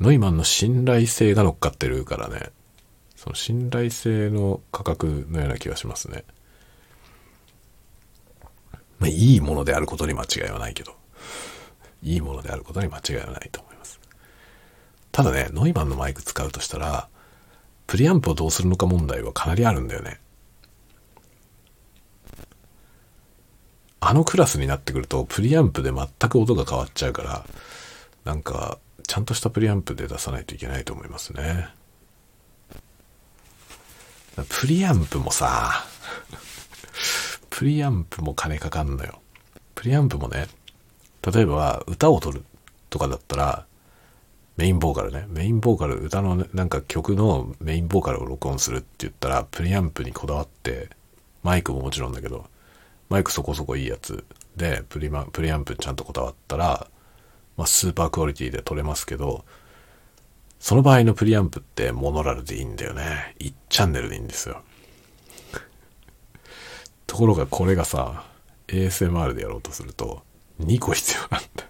[0.00, 2.50] ノイマンの信頼性が乗っかってるからね。
[3.16, 6.24] その信頼性の価格のような気がしますね。
[8.98, 10.94] まあ、いいものであることに間違いはないけど。
[12.02, 13.98] いいものであることに間違いはないと思います。
[15.12, 17.08] ただね、ノイマンのマイク使うとしたら、
[17.86, 20.20] プリアンプをどうするのか問題はかなりあるんだよね。
[24.00, 27.46] あのクラスになってくると、プリアンプで全く音が変わっちゃうから、
[28.24, 31.68] なんか、ちゃんとしたプリアンプで出さないといけないと思いますね。
[34.48, 35.84] プリアンプもさ、
[37.48, 39.20] プリアンプも金かかんのよ。
[39.74, 40.46] プリアンプもね、
[41.22, 42.44] 例えば歌を取る
[42.90, 43.66] とかだったら、
[44.56, 45.26] メインボーカルね。
[45.28, 50.88] メインボーカル、歌の、ね、なんか曲のメインボーカルを録音するって言ったら、プリアンプにこだわって、
[51.42, 52.46] マイクももちろんだけど、
[53.08, 54.24] マイクそこそこいいやつ
[54.56, 56.88] で、プリマ、プリアンプにちゃんとこだわったら、
[57.56, 59.44] まあ、スーパークオリティで撮れますけど、
[60.58, 63.34] その場合のプリアンプってモノラルでいいんだよね。
[63.38, 64.62] 1チャンネルでいいんですよ。
[67.06, 68.24] ところがこれがさ、
[68.68, 70.22] ASMR でやろうとすると、
[70.60, 71.66] 2個必要なんだ。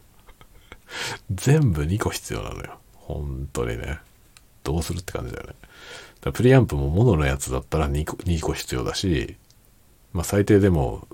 [1.30, 2.78] 全部2個必要なのよ。
[2.94, 3.99] 本当にね。
[4.64, 5.55] どうするって感じだよね。
[6.20, 9.36] だプリアンプもモノのやつだったら2個 ,2 個必要だし、
[10.12, 11.07] まあ最低でも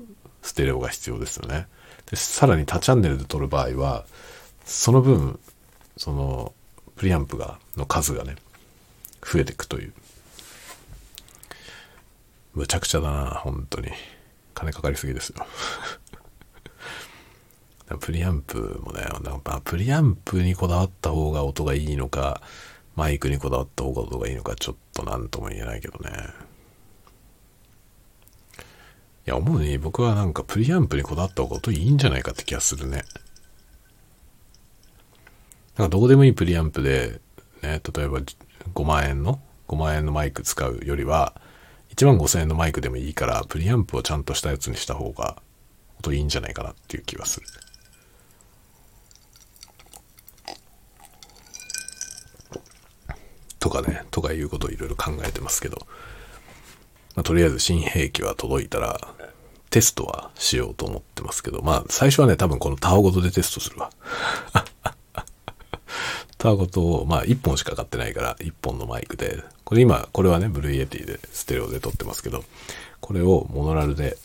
[0.43, 1.66] ステレオが必要ですよね。
[2.11, 4.05] で、さらに多チャンネルで撮る場合は、
[4.64, 5.39] その分、
[5.97, 6.53] その、
[6.97, 8.37] プリアンプが、の数がね、
[9.22, 9.93] 増えていくという。
[12.55, 13.91] むちゃくちゃだな、本当に。
[14.55, 15.47] 金かかりすぎですよ。
[18.01, 22.40] プリアンプもね、なんかプリアンプにこだわった方が音がいいのか、
[22.95, 26.11] マイクにこだわった方が音がいいのか、ちょっと何とも言えないけどね。
[29.26, 33.05] いや、思うに僕はなんかプリアンプにこだわった方が音いいんじゃないかって気がするね。
[35.76, 37.20] なんかどうでもいいプリアンプで、
[37.62, 38.20] ね、例えば
[38.74, 41.40] 5万円の、5万円のマイク使うよりは、
[41.95, 45.40] 1万5千円のマイクでもいいから、プリアンプをちゃんとしたやつにした方が、
[46.01, 47.47] 音いいんじゃないかなっていう気がする。
[53.63, 55.87] とかね、とかいうことをいろいろ考えてますけど、
[57.15, 58.99] まあ、とりあえず新兵器は届いたら、
[59.71, 63.91] テストはしようと思ってますけど、まあ最初はね、多分このタワごとでテストするわ。
[66.39, 72.45] タワごとを、まあ1本しか買ってないから1本のマイクで、これ今、これはね、 Blue Yeti でステレオで撮ってますけど、
[73.01, 74.19] これをモノラルで、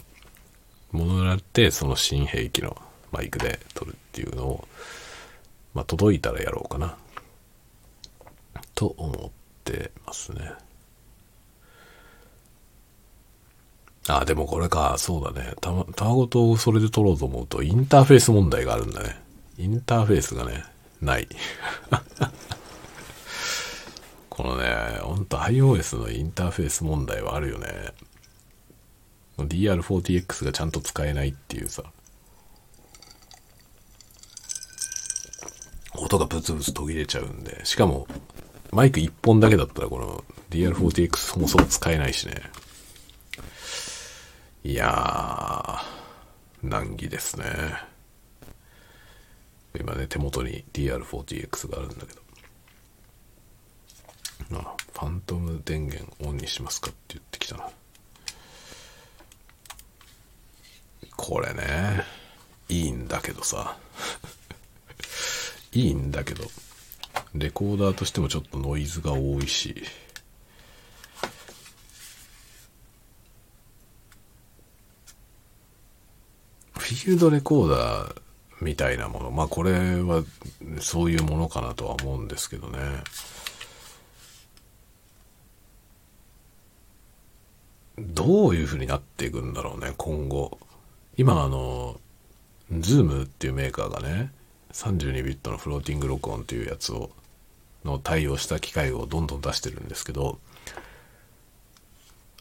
[0.92, 2.76] モノラルってその新兵器の
[3.12, 4.68] マイクで撮るっていうのを、
[5.76, 6.98] まあ届いたらやろうかな。
[8.78, 9.14] と思っ
[9.64, 10.52] てますね。
[14.08, 15.56] あ、でもこれか、そうだね。
[15.60, 19.20] た、たごとそれで撮ろうと思うと、インターフェース問題があるんだね。
[19.58, 20.64] インターフェースがね、
[21.02, 21.28] ない。
[24.30, 27.94] このね、ほんと iOS のインターフェース問題はあるよね。
[29.40, 31.82] DR40X がちゃんと使えないっていうさ。
[35.96, 37.66] 音がブツブツ途切れちゃうんで。
[37.66, 38.06] しかも、
[38.72, 42.42] マイク1本だけだったらこの DR40X そもそも使えないしね。
[44.64, 47.46] いやー、難儀ですね。
[49.80, 52.22] 今ね、手元に DR40X があるんだけど。
[54.60, 57.70] あ、ファントム電源オンにしますかって言ってきたな。
[61.16, 62.04] これね、
[62.70, 63.78] いいんだけどさ。
[65.72, 66.50] いいんだけど。
[67.36, 69.84] レコーダーとしてもちょっとノイズが多いし、
[76.78, 78.22] フィールドレコーダー
[78.62, 79.72] みたいなもの、まあこれ
[80.02, 80.24] は
[80.80, 82.80] そういうものかなとは思うんですけどね。
[88.00, 90.60] どういう風になっていくんだろうね、今後。
[91.18, 92.00] 今あの、
[92.80, 94.32] ZOOM っていうメーカーがね、
[94.78, 97.10] 32ビットのフローティング録音っていうやつを
[97.84, 100.38] の対応した機械をどんどん出してるんですけど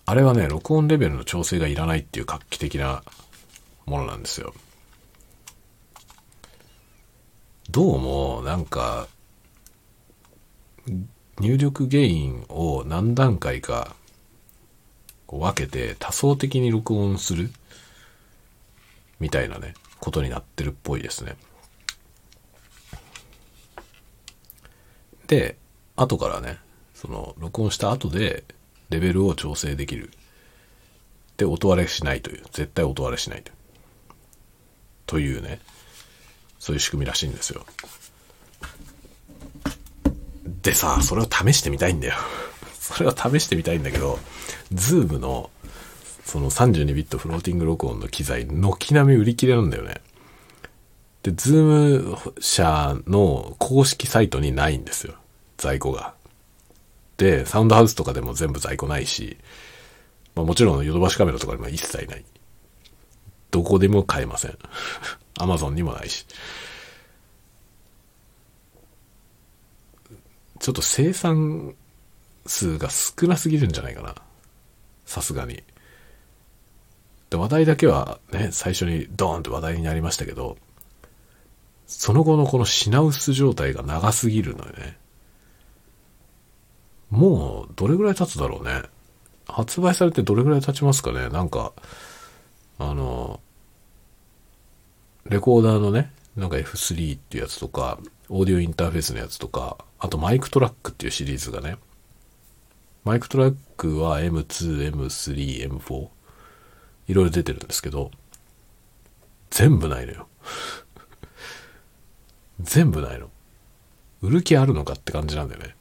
[0.04, 3.02] あれはね録音レベルの調整がいらないっていう画期的な
[3.86, 4.52] ものなんですよ。
[7.70, 9.08] どうもなんか
[11.40, 13.96] 入力原因を何段階か
[15.26, 17.50] 分けて多層的に録音する
[19.18, 21.36] みたいなねことになってるっぽいですね。
[25.26, 25.56] で、
[25.96, 26.58] 後からね、
[26.94, 28.44] その、録音した後で、
[28.90, 30.10] レベルを調整できる。
[31.36, 32.42] で、音割れしないという。
[32.52, 33.56] 絶対音割れしないという。
[35.06, 35.60] というね、
[36.58, 37.64] そういう仕組みらしいんですよ。
[40.62, 42.14] でさ、それを試してみたいんだよ。
[42.80, 44.18] それを試してみたいんだけど、
[44.72, 45.50] ZOOM の、
[46.24, 50.00] その32ビットフローティング録音の機材、軒並み売り切れなんだよね。
[51.26, 55.14] で、 ZOOM 社の公式サイトにないんですよ。
[55.56, 56.14] 在庫が。
[57.16, 59.36] で、サウンドハウスとかでも全部在庫ないし、
[60.36, 62.24] まあ、もちろんヨドバシカメラとかにも一切ない。
[63.50, 64.56] どこでも買えません。
[65.38, 66.26] アマゾンにもないし。
[70.60, 71.74] ちょっと生産
[72.46, 74.14] 数が少なすぎるんじゃないかな。
[75.06, 75.64] さすがに。
[77.30, 80.56] で、話題だけはね、最初にドーンと話題になりましたけど、
[81.86, 84.98] その後のこの品薄状態が長すぎるのよね。
[87.10, 88.82] もう、どれぐらい経つだろうね。
[89.46, 91.28] 発売されてどれぐらい経ちますかね。
[91.28, 91.72] なんか、
[92.78, 93.40] あの、
[95.24, 101.76] レコーダーのね、なんか F3 っていうやつとか、オーディオインターフェースのやつとか、あとマイクトラックっていうシリーズがね、
[103.04, 106.08] マイクトラックは M2、M3、M4、
[107.08, 108.10] いろいろ出てるんですけど、
[109.50, 110.28] 全部ないのよ。
[112.60, 113.30] 全部ないの。
[114.22, 115.74] 売る気あるのかって感じなんだよね。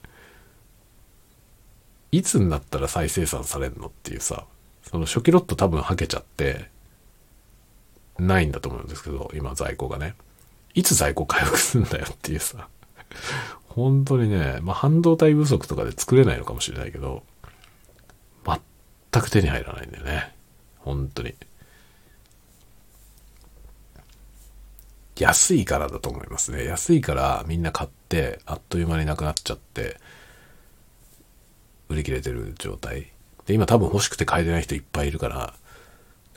[2.11, 4.45] いつになったら再生産されるのっていうさ、
[4.84, 6.69] その初期ロット多分はけちゃって、
[8.17, 10.15] ないんだと思うんですけど、今在庫がね。
[10.73, 12.67] いつ在庫回復するんだよっていうさ。
[13.67, 17.23] 本当にね、まあ、半導体不足とかで作れないのかもしれないけど、
[18.45, 20.34] 全く手に入らないんだよね。
[20.80, 21.36] 本当に。
[25.20, 26.66] 安いからだと思いますね。
[26.66, 29.97] 安いからみんな買って、あっという間になくなっちゃって、
[31.89, 33.11] 売り切れてる状態。
[33.45, 35.53] で、今多分欲しくて買えてない人いっぱいいるから、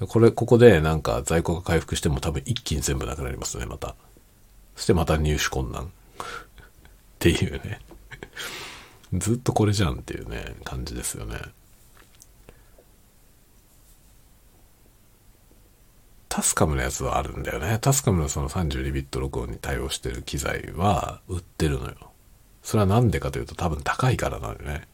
[0.07, 3.97] これ、ここでなんか在庫が回復しても多分一気に全部なくなりますね、また。
[4.76, 5.85] そしてまた入手困難。
[5.85, 5.91] っ
[7.18, 7.81] ていうね。
[9.14, 11.41] ずっとこれじゃんっていうね、感じですよね。
[16.39, 17.78] タスカムのやつはあるんだよね。
[17.80, 21.97] タスカムのその32ビット録音に対応してる機材は売ってるのよ。
[22.62, 24.86] それはなんでかというと多分高いからなのよね。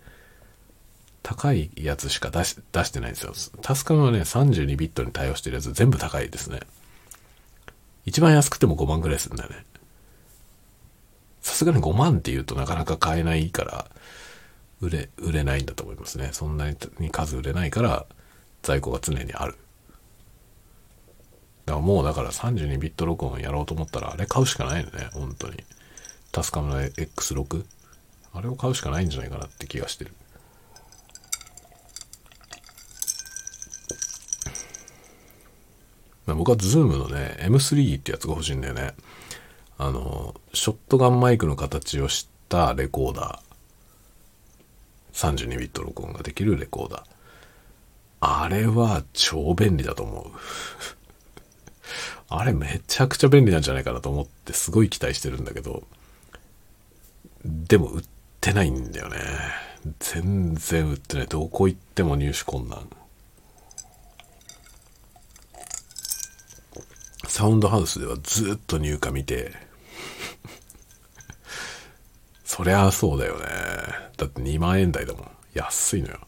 [1.22, 3.34] 高いやつしか出し出してないんですよ。
[3.60, 6.60] タスカムはね、32ビットに対応してるやつ全部高いですね。
[8.06, 9.66] 一番安くても5万ぐらいするんだよね。
[11.42, 13.90] さすがに5万って言うとなかなか買えないから、
[14.80, 16.30] 売れ、売れないんだと思いますね。
[16.32, 18.06] そんなに数売れないから、
[18.62, 19.58] 在庫が常にある。
[21.66, 25.64] だからもうだから32ビット録音やろうと思ったら、あれ買うしかないよね、本当に。
[26.32, 27.64] TASCAM の X6?
[28.34, 30.12] あれを買うしかないんじゃないかなって気がしてる。
[36.26, 38.94] 僕は ZOOM のね、M3 ってやつが欲しいんだよね。
[39.76, 45.38] あの、ショットガンマイクの形をしたレコーダー。
[45.46, 47.04] 32ビット録音ができるレコーダー。
[48.20, 50.26] あれは超便利だと思う。
[52.38, 55.84] あれめちゃくちゃ便利なんじゃないかなと思ってすごい期待してるんだけど、
[57.44, 58.02] でも売っ
[58.40, 59.18] てないんだよね。
[60.00, 61.26] 全然売ってない。
[61.26, 62.88] どこ行っても入手困難。
[67.28, 69.52] サウンドハウスではずっと入荷見て、
[72.44, 73.46] そりゃそうだよね。
[74.16, 75.30] だって2万円台だもん。
[75.52, 76.20] 安いのよ。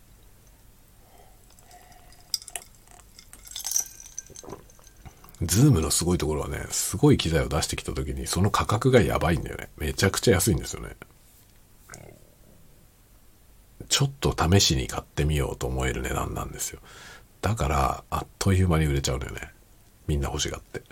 [5.42, 9.68] ズームのすごいところはね、すごい機材を出してきた時にその価格がやばいんだよね。
[9.76, 10.96] めちゃくちゃ安いんですよね。
[13.88, 16.80] ちょっと試しに買ってみようと思える値段なんですよ。
[17.42, 19.52] だから、あっという間に売れちゃうのよね。
[20.06, 20.82] みんな欲しがって。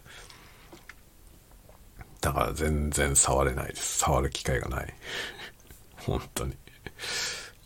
[2.21, 3.99] だから全然触れないです。
[3.99, 4.95] 触る機会がない。
[5.97, 6.57] 本当に。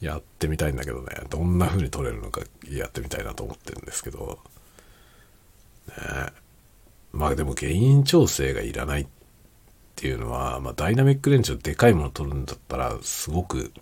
[0.01, 4.39] やってみたいんだけどね、どんな風に撮れるのかやってみたいなと思ってるんですけど、
[5.89, 6.48] ねえ
[7.13, 9.07] まあでも原因調整がいらないっ
[9.97, 13.73] ていうのは、まあダイナミックレンジをでかいもの撮るんだったらすごく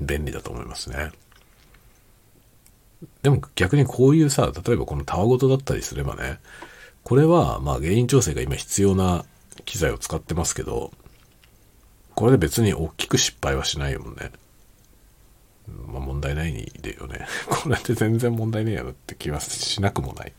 [0.00, 1.12] 便利だと思いますね。
[3.22, 6.40] でも逆にこういうさ、例えばこのたわごとだったりすればね、
[7.02, 9.24] これはまあ原因調整が今必要な
[9.64, 10.90] 機材を使ってますけど、
[12.14, 14.32] これで別に大きく失敗はしないよね。
[15.86, 17.26] まあ問題ないでよね。
[17.48, 20.32] これって全然問題ねえやろって気はしなくもない。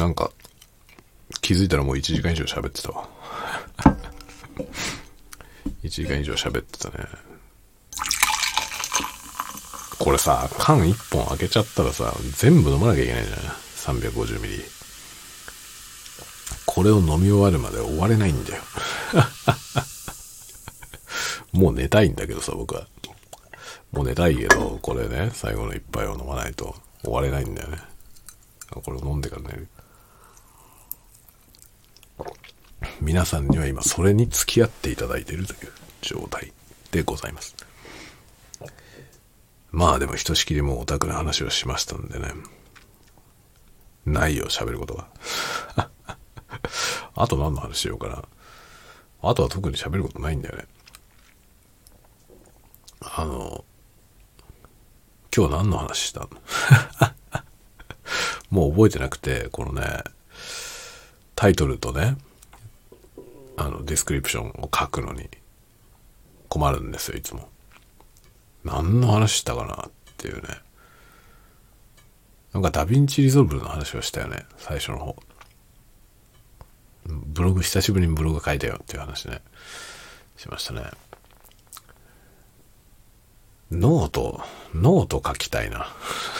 [0.00, 0.30] なんか、
[1.42, 3.06] 気づいたらもう1時間以上喋ってたわ。
[5.84, 7.04] 1時間以上喋ってたね。
[9.98, 13.40] これさ、缶1本開けちゃったらさ、全部飲まなきゃいけないじゃん。
[13.98, 14.64] 350ミリ。
[16.64, 18.62] これを飲み終わるまで終われないんだよ。
[21.52, 22.86] もう寝たいんだけどさ、僕は。
[23.92, 27.82] もう寝たいけど、これね、最後の一杯を飲まないと終われないんだよね。
[28.70, 29.68] これを飲んでから寝る。
[33.00, 36.52] 皆さんには今それに付き合っていただいているという状態
[36.90, 37.54] でございます。
[39.70, 42.32] まあでもひとしきりもうオタクの話をしましたんでね。
[44.06, 45.08] ないよ、喋ることが。
[47.14, 48.24] あと何の話しようかな。
[49.22, 50.66] あとは特に喋ることないんだよね。
[53.00, 53.64] あの、
[55.34, 56.28] 今日何の話したの？
[58.50, 60.02] もう覚えてなくて、このね、
[61.40, 62.18] タイトルとね、
[63.56, 65.30] あの、ディスクリプションを書くのに
[66.50, 67.48] 困るんですよ、いつも。
[68.62, 70.48] 何の話したかなっていうね。
[72.52, 75.16] なんか DaVinci Resolve の話をしたよね、最初の方。
[77.06, 79.40] ブログ、久しぶりにブログ書いたよっていう話ね、
[80.36, 80.82] しましたね。
[83.70, 85.86] note、note 書きたいな。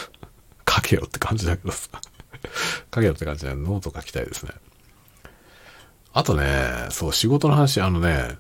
[0.68, 1.88] 書けよって感じだけどさ。
[2.94, 4.52] 書けよって感じでノート書きたいですね。
[6.12, 8.36] あとね、そう、仕事の話、あのね、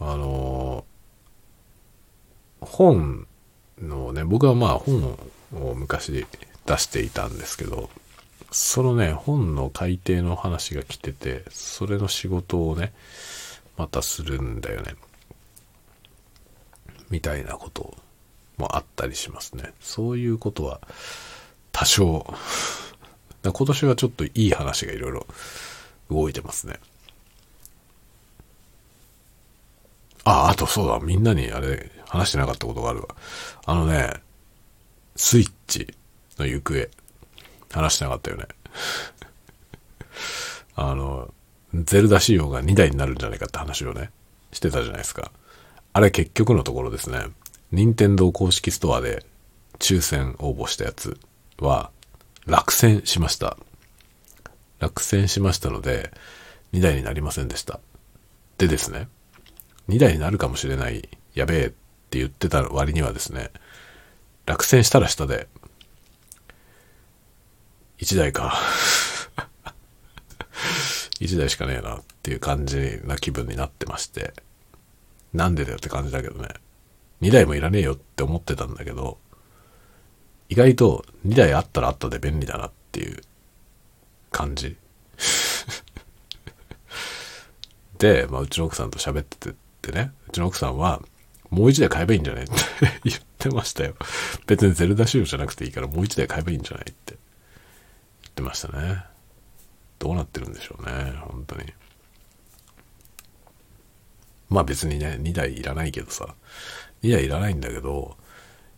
[0.00, 0.84] あの
[2.60, 3.26] 本
[3.80, 5.18] のね、僕はまあ本
[5.54, 6.26] を昔
[6.66, 7.90] 出していたんですけど、
[8.50, 12.92] そのね、本の改訂の話が来てて、それの仕事をね、
[13.76, 14.94] またするんだよね。
[17.10, 17.96] みたいなこと
[18.56, 19.72] もあったりしますね。
[19.80, 20.80] そういうことは
[21.72, 22.34] 多少
[23.42, 25.26] 今年はちょっといい話がいろいろ
[26.10, 26.78] 動いてますね。
[30.24, 33.08] あ、あとそうだ、みんなにあれ話してなかったことがあるわ。
[33.64, 34.14] あのね、
[35.16, 35.94] スイッチ
[36.38, 36.88] の行方、
[37.72, 38.46] 話してなかったよね。
[40.76, 41.32] あの、
[41.74, 44.10] ゼルダ仕様が2台になるんじゃないかって話をね、
[44.52, 45.32] してたじゃないですか。
[45.92, 47.26] あれ結局のところですね、
[47.72, 49.24] 任天堂公式ストアで
[49.78, 51.18] 抽選応募したやつ
[51.58, 51.90] は
[52.46, 53.56] 落選しました。
[54.78, 56.12] 落選しましたので、
[56.72, 57.80] 2台になりませんでした。
[58.58, 59.08] でですね、
[59.88, 63.50] 2台になるかもしれない、やべえって言ってた割にはですね、
[64.46, 65.48] 落選したら下で、
[67.98, 68.54] 1台か。
[71.20, 74.34] 1台しかねえなっていう感じな気分になってまして、
[75.32, 76.48] なんでだよって感じだけどね。
[77.22, 79.18] 2台もいらねえよって思ってたんだけど、
[80.48, 83.20] 意外と2台あったらあったで便利だなっていう
[84.30, 84.76] 感じ。
[87.98, 91.02] で、まあ、うちの奥さんと喋っててね、うちの奥さんは、
[91.50, 92.44] もう1台買えばいいんじゃない？
[92.44, 92.54] って
[93.04, 93.94] 言ってましたよ。
[94.46, 97.16] 別にゼルダ仕様じゃなくていいからもう1台買えばいいんじゃないって言
[98.30, 99.04] ってましたね。
[99.98, 101.72] どうなってるんでしょうね、本当に。
[104.50, 106.34] まあ別にね、2台いらないけどさ、
[107.02, 108.16] 2台いらないんだけど、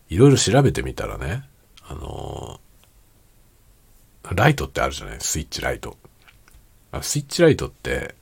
[0.09, 1.45] いろいろ調べてみたらね、
[1.83, 2.61] あの、
[4.35, 5.21] ライトってあるじゃない？
[5.21, 5.97] スイッチライト。
[7.03, 8.15] スイッチライトって、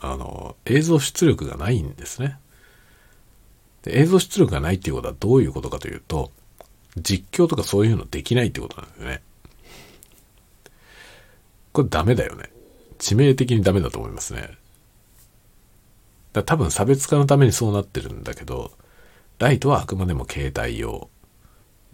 [0.00, 2.38] あの、映像出力がないんですね。
[3.82, 6.32] で映像出力がないっていうことはどういうことかというと、
[6.96, 9.22] 実況とかそういうのできないってことなんですよね。
[11.72, 12.50] これダメだよね。
[12.98, 14.50] 致命的にダメだと思いますね。
[16.32, 18.72] だ多分差別化のためにそうなってるんだけど、
[19.38, 21.08] ライトはあくまでも携帯用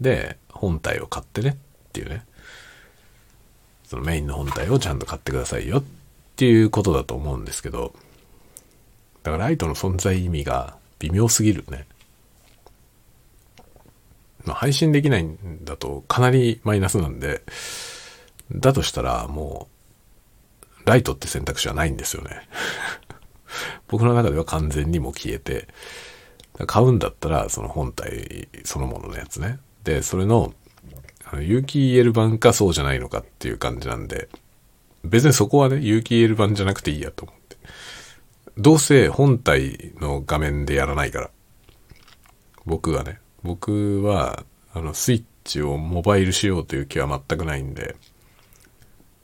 [0.01, 1.55] で本体を買ってねっ
[1.93, 2.25] ていうね。
[3.87, 5.83] そのメインの本体をちゃんと買ってくださいよっ
[6.35, 7.93] ていうことだと思うんですけど、
[9.23, 11.85] だからライトの存在意味が微妙すぎるね。
[14.43, 17.41] まあ、配信できないんだとかなりマイナスなんで、
[18.51, 19.67] だとしたらも
[20.85, 22.47] う、ライトって選択肢はないんですよね。
[23.87, 25.67] 僕の中では完全にも消えて、
[26.67, 29.59] 買うんだったらその本体そのもののやつね。
[29.83, 30.53] で、それ、の
[31.41, 34.29] 有機 EL 版かそうじゃないのかっていう感じなんで、
[35.03, 37.57] 別にそこはね、有機 EL 版じゃなくていいやと思って。
[38.57, 41.29] どうせ本体の画面でやらないから。
[42.65, 47.95] 僕はね、僕は、あの、スイッチをモバイルしようという気は全くないんで、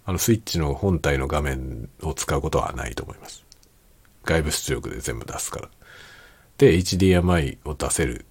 [0.05, 3.45] あのスイッチの本体の画面を使うことはないと思います。
[4.23, 5.69] 外部出力で全部出すから。
[6.57, 8.25] で、HDMI を出せる。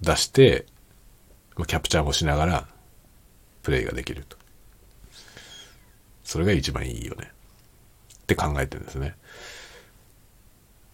[0.00, 0.66] 出して、
[1.66, 2.68] キャプチャーもしながら、
[3.62, 4.36] プレイができると。
[6.24, 7.30] それが一番いいよね。
[8.14, 9.16] って考えてるんですね。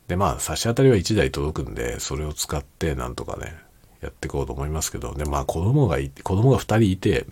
[0.06, 3.56] で、まあ、差し当たりは1台届くんで、それを使ってなんとかね、
[4.00, 7.26] やっていこうと思いますけど、で、まあ、子供がい、子供が2人いて、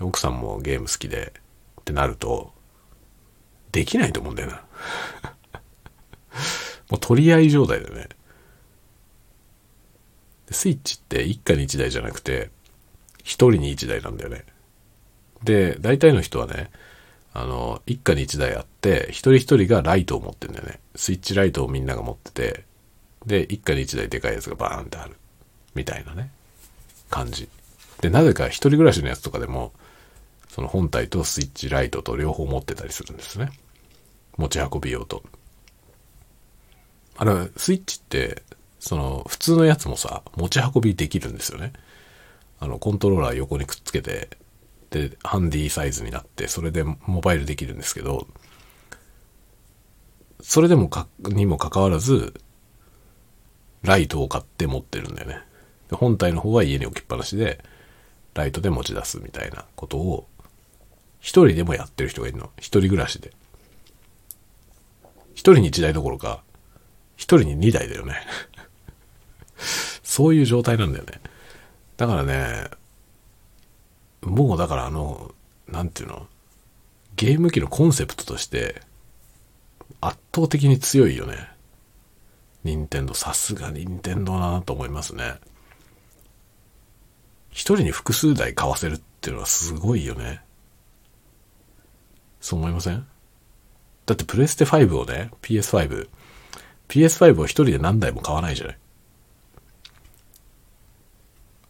[0.00, 1.32] 奥さんもゲーム好きで、
[1.80, 2.52] ってなると、
[3.70, 4.64] できないと思うんだよな。
[6.90, 8.08] もう取り合い状態だよね。
[10.50, 12.50] スイッチって一家に一台じゃなくて、
[13.24, 14.44] 一人に一台なんだよね。
[15.42, 16.70] で、大体の人はね、
[17.32, 20.78] あの、一家に一台あって、一人一人がライトを持ってんだよね。
[20.94, 22.64] スイッチライトをみんなが持ってて、
[23.26, 25.16] で、一家に一台でかいやつがバーンってある。
[25.74, 26.30] みたいなね、
[27.10, 27.48] 感じ。
[28.00, 29.72] で、なぜか一人暮らしのやつとかでも、
[30.48, 33.50] その本体とスイッチライトと両方持ってたりするんですね。
[34.36, 35.24] 持ち運び用と。
[37.16, 38.42] あれ、スイッチって、
[38.78, 41.72] その、普通のやつもさ、持ち運びできるんですよね。
[42.60, 44.28] あの、コントローラー横にくっつけて、
[44.90, 48.26] で、ハンディサイズになって、それでモバイルできるんですけど、
[50.40, 52.34] それでもか、にもかかわらず、
[53.82, 55.40] ライトを買って持ってるんだよね。
[55.90, 57.62] で本体の方は家に置きっぱなしで、
[58.34, 60.26] ライトで持ち出すみたいなことを
[61.24, 62.50] 一人でもやってる人がいるの。
[62.58, 63.32] 一人暮らしで。
[65.32, 66.42] 一人に一台どころか、
[67.16, 68.14] 一人に二台だよね。
[70.04, 71.22] そういう状態なんだよね。
[71.96, 72.68] だからね、
[74.22, 75.34] もうだからあの、
[75.68, 76.26] なんていうの、
[77.16, 78.82] ゲーム機のコンセプトとして
[80.00, 81.48] 圧倒的に強いよね。
[82.64, 85.34] 任天堂、さすが任天堂だなと思いますね。
[87.50, 90.40] 一人に複数台買わせるっていうのはすごいよね。
[92.40, 93.06] そう思いません？
[94.06, 96.08] だってプレステ5をね、PS5、
[96.88, 98.78] PS5 を一人で何台も買わないじゃない。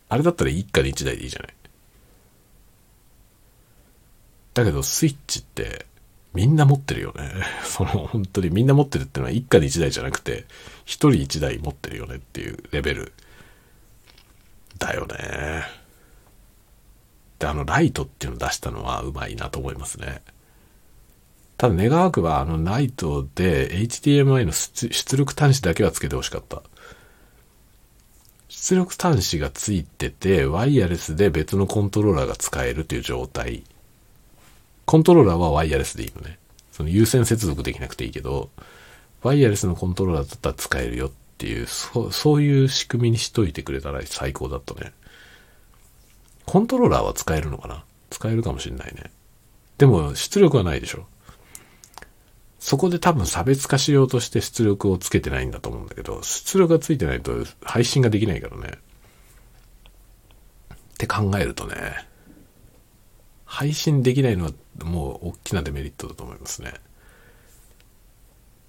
[0.09, 1.55] あれだったら一家に一台でいいじゃない。
[4.55, 5.87] だけどスイッチって
[6.33, 7.33] みんな持ってるよね。
[7.65, 10.45] その本当にみんな持ってるってのは一家に一台じゃなくて
[10.85, 13.13] 一人一台持ってるよねっていうレベル
[14.79, 15.65] だよね。
[17.39, 20.23] で、あのライトっていうのを出したのはうまいなと思いますね。
[21.57, 26.63] ただ願わくはあのライトで HDMI の出力端子だけはつけてほしかった。
[28.65, 33.63] 出力端子がついててワイヤレスで別のコントローラーが使えるという状態
[34.87, 36.39] コントローラーはワイヤレスでいいのね。
[36.73, 38.49] その有線接続できなくていいけど、
[39.23, 44.93] ワイヤレスのコントローラーだったら使えるよっていう、そそういう仕組みにしといてくれたら最高だったね。
[46.47, 47.85] コントローラーは使えるのかな？
[48.09, 49.11] 使えるかもしんないね。
[49.77, 51.07] でも出力はないでしょ。
[52.65, 57.33] そこで多分差別化しようとして出力をつけてないんだと思うんだけど、出力がついてないと
[57.63, 58.79] 配信ができないからね。
[60.73, 61.77] って考えるとね、
[63.45, 66.73] 配信できないのはもう大きなデメリットだと思いますね。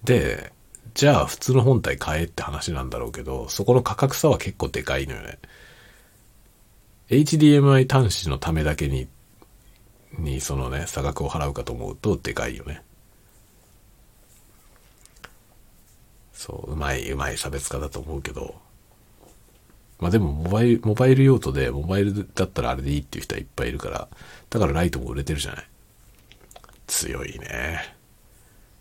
[0.04, 0.52] で、
[0.92, 5.38] じゃあ普通の本体買えって話なんだろうけど、そこの価格差は結構でかいのよね。
[7.08, 9.08] HDMI 端子のためだけに、
[10.18, 12.82] にそのね、差額を払うかと思うとでかいよね。
[16.36, 18.54] そう、うまい、うまい差別化だと思うけど、
[19.98, 24.08] まあでもモバイル、モバイル用途でモバイルだったらあれでいいっていう人はいっぱいいるから、
[24.50, 25.68] だからライトも売れてるじゃない。
[26.86, 27.96] 強いね。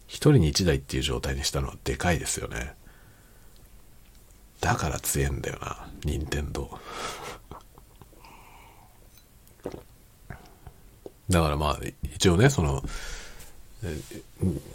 [0.07, 2.75] 一人に一台っていう状態にしたのはでかいですよね。
[4.59, 6.77] だから強いんだよな、任天堂。
[11.29, 11.79] だからまあ、
[12.13, 12.83] 一応ね、その、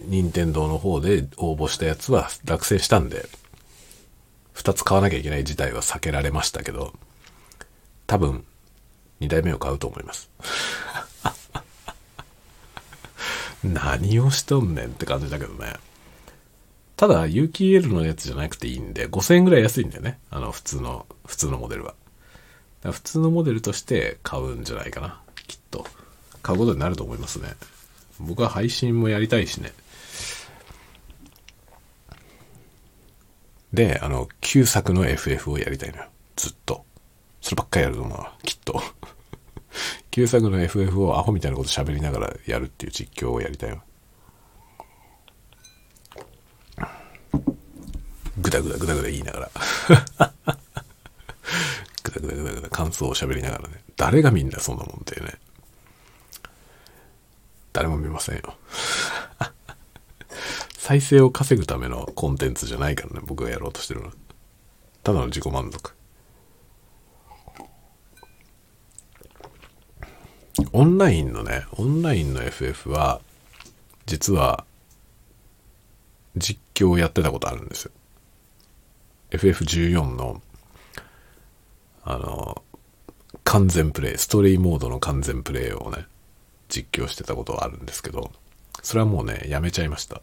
[0.07, 3.29] 任天堂の方で応募したやつは落選したんで、
[4.55, 6.93] 2つ買わなきゃいけない事態は避けられましたけど、
[8.07, 8.45] 多分、
[9.21, 10.31] 2代目を買うと思います。
[13.65, 15.75] 何をしとんねんって感じだけどね。
[16.97, 20.19] ただ、有機 EL のやつじゃなくていいんで、5000円ぐらい安いんだよね。
[20.31, 21.95] あの、普通の、普通のモデルは。
[22.83, 25.21] 普通のモデルとして買うんじゃないかな。
[25.47, 25.87] きっと。
[26.43, 27.55] 買うことになると思いますね。
[28.21, 29.73] 僕は配信もやりたいしね。
[33.73, 36.05] で、あの、旧作の FF をやりたいのよ。
[36.37, 36.85] ずっと。
[37.41, 38.83] そればっかりやると思うな、きっと。
[40.11, 43.83] 旧作の FF をアホみたいなこと喋りながらやるっていう実況をやりたいわ。
[48.39, 49.51] ぐだぐだぐだぐだ言いながら。
[52.03, 53.83] ぐだぐだぐだぐだ感想を喋りながらね。
[53.97, 55.35] 誰がみんなそんなもんだよね。
[57.73, 58.55] 誰も見ませんよ。
[60.77, 64.13] 再生を稼ぐためのコンテンツじゃないからね、僕がやろうとしてるのは。
[65.03, 65.95] ただの自己満足。
[70.73, 73.21] オンラインのね、オンラインの FF は、
[74.07, 74.65] 実は、
[76.37, 77.93] 実況をやってたことあるんですよ。
[79.31, 80.43] FF14 の、
[82.03, 82.63] あの、
[83.45, 86.07] 完全プレイ、ストーリーモードの完全プレイをね、
[86.71, 88.31] 実況してたことはあるんですけど、
[88.83, 90.23] それはもうね、やめちゃいました。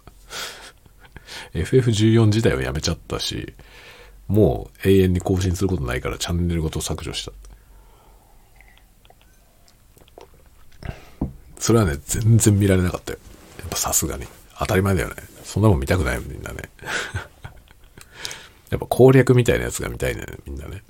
[1.54, 3.54] FF14 自体はやめちゃったし、
[4.28, 7.32] もう永遠に更新することないからチャンネルごと削除した。
[11.60, 13.20] それはね、全然見られなかったよ。
[13.60, 14.26] やっぱさすがに。
[14.60, 15.16] 当たり前だよね。
[15.44, 16.70] そんなもん見たくないよ、みんなね。
[18.70, 20.84] やっぱ攻略みたいなやつが見たいね、みんなね。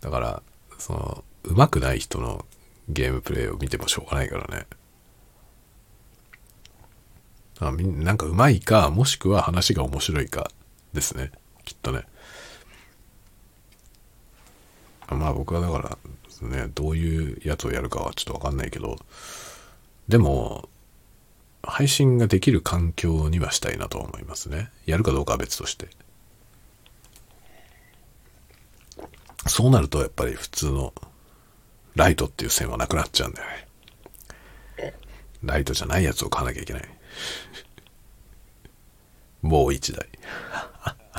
[0.00, 0.42] だから、
[0.78, 2.44] その、上手くない人の
[2.88, 4.66] ゲームプレイを見てもしょうがないからね。
[7.60, 10.50] あみなんか上手いか、もしくは話が面白いか
[10.92, 11.30] ですね。
[11.64, 12.02] きっとね。
[15.08, 15.98] まあ僕はだから
[16.48, 18.96] ね、どういうやつをやるかはちょっとわかんないけど、
[20.08, 20.68] でも、
[21.62, 24.70] 配信ができる環境にはしたいなと思いますね。
[24.86, 25.88] やるかどうかは別として。
[29.46, 30.94] そうなるとやっぱり普通の
[31.94, 33.64] ライトっていう線はなくなっちゃうんだよね。
[35.42, 36.88] ライトじゃないやつを買わなきゃいけない。
[39.42, 40.08] もう一台。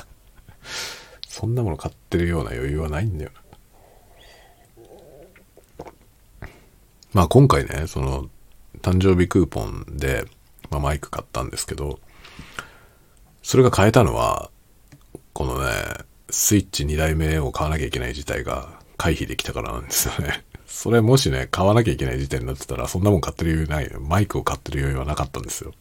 [1.28, 3.42] そんなもの買ってるような余裕はないんだよな。
[7.12, 8.28] まあ今回ね、その、
[8.82, 10.24] 誕生日クーポンで、
[10.70, 12.00] まあ、マイク買ったんですけど、
[13.42, 14.50] それが買えたのは、
[15.32, 15.70] このね、
[16.30, 20.44] スイッチ2台目を買わなきゃいけない事態が回避できたからなんですよね。
[20.76, 23.98] それもしね、買わなきゃいけない事態になってたら、そんなもん買ってる余裕ないよ。
[23.98, 25.72] マイクを買ってる余裕はなかったんですよ。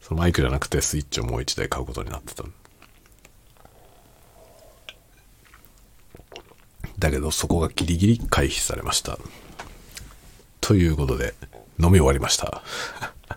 [0.00, 2.44] そのマイクじゃなくてスイッチをもう1台買うことになってた。
[6.98, 9.18] だけど、そこがギリギリ回避されました。
[10.62, 11.34] ということで、
[11.78, 12.62] 飲み終わりました。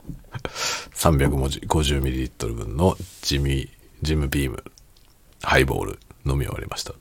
[0.95, 3.69] 350ml 分のジミ、
[4.01, 4.63] ジムビーム、
[5.41, 6.93] ハイボール飲み終わりました。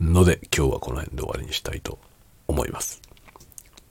[0.00, 1.98] ので、今日はこの辺で終わりにしたいと
[2.48, 3.00] 思います。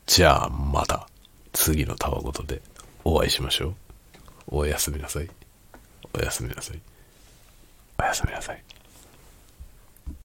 [0.06, 1.08] じゃあ、また、
[1.54, 2.62] 次のタワごとで
[3.04, 3.76] お会いしましょう。
[4.48, 5.30] おやすみなさい。
[6.14, 6.80] おやすみなさい。
[8.00, 8.64] おやすみなさい。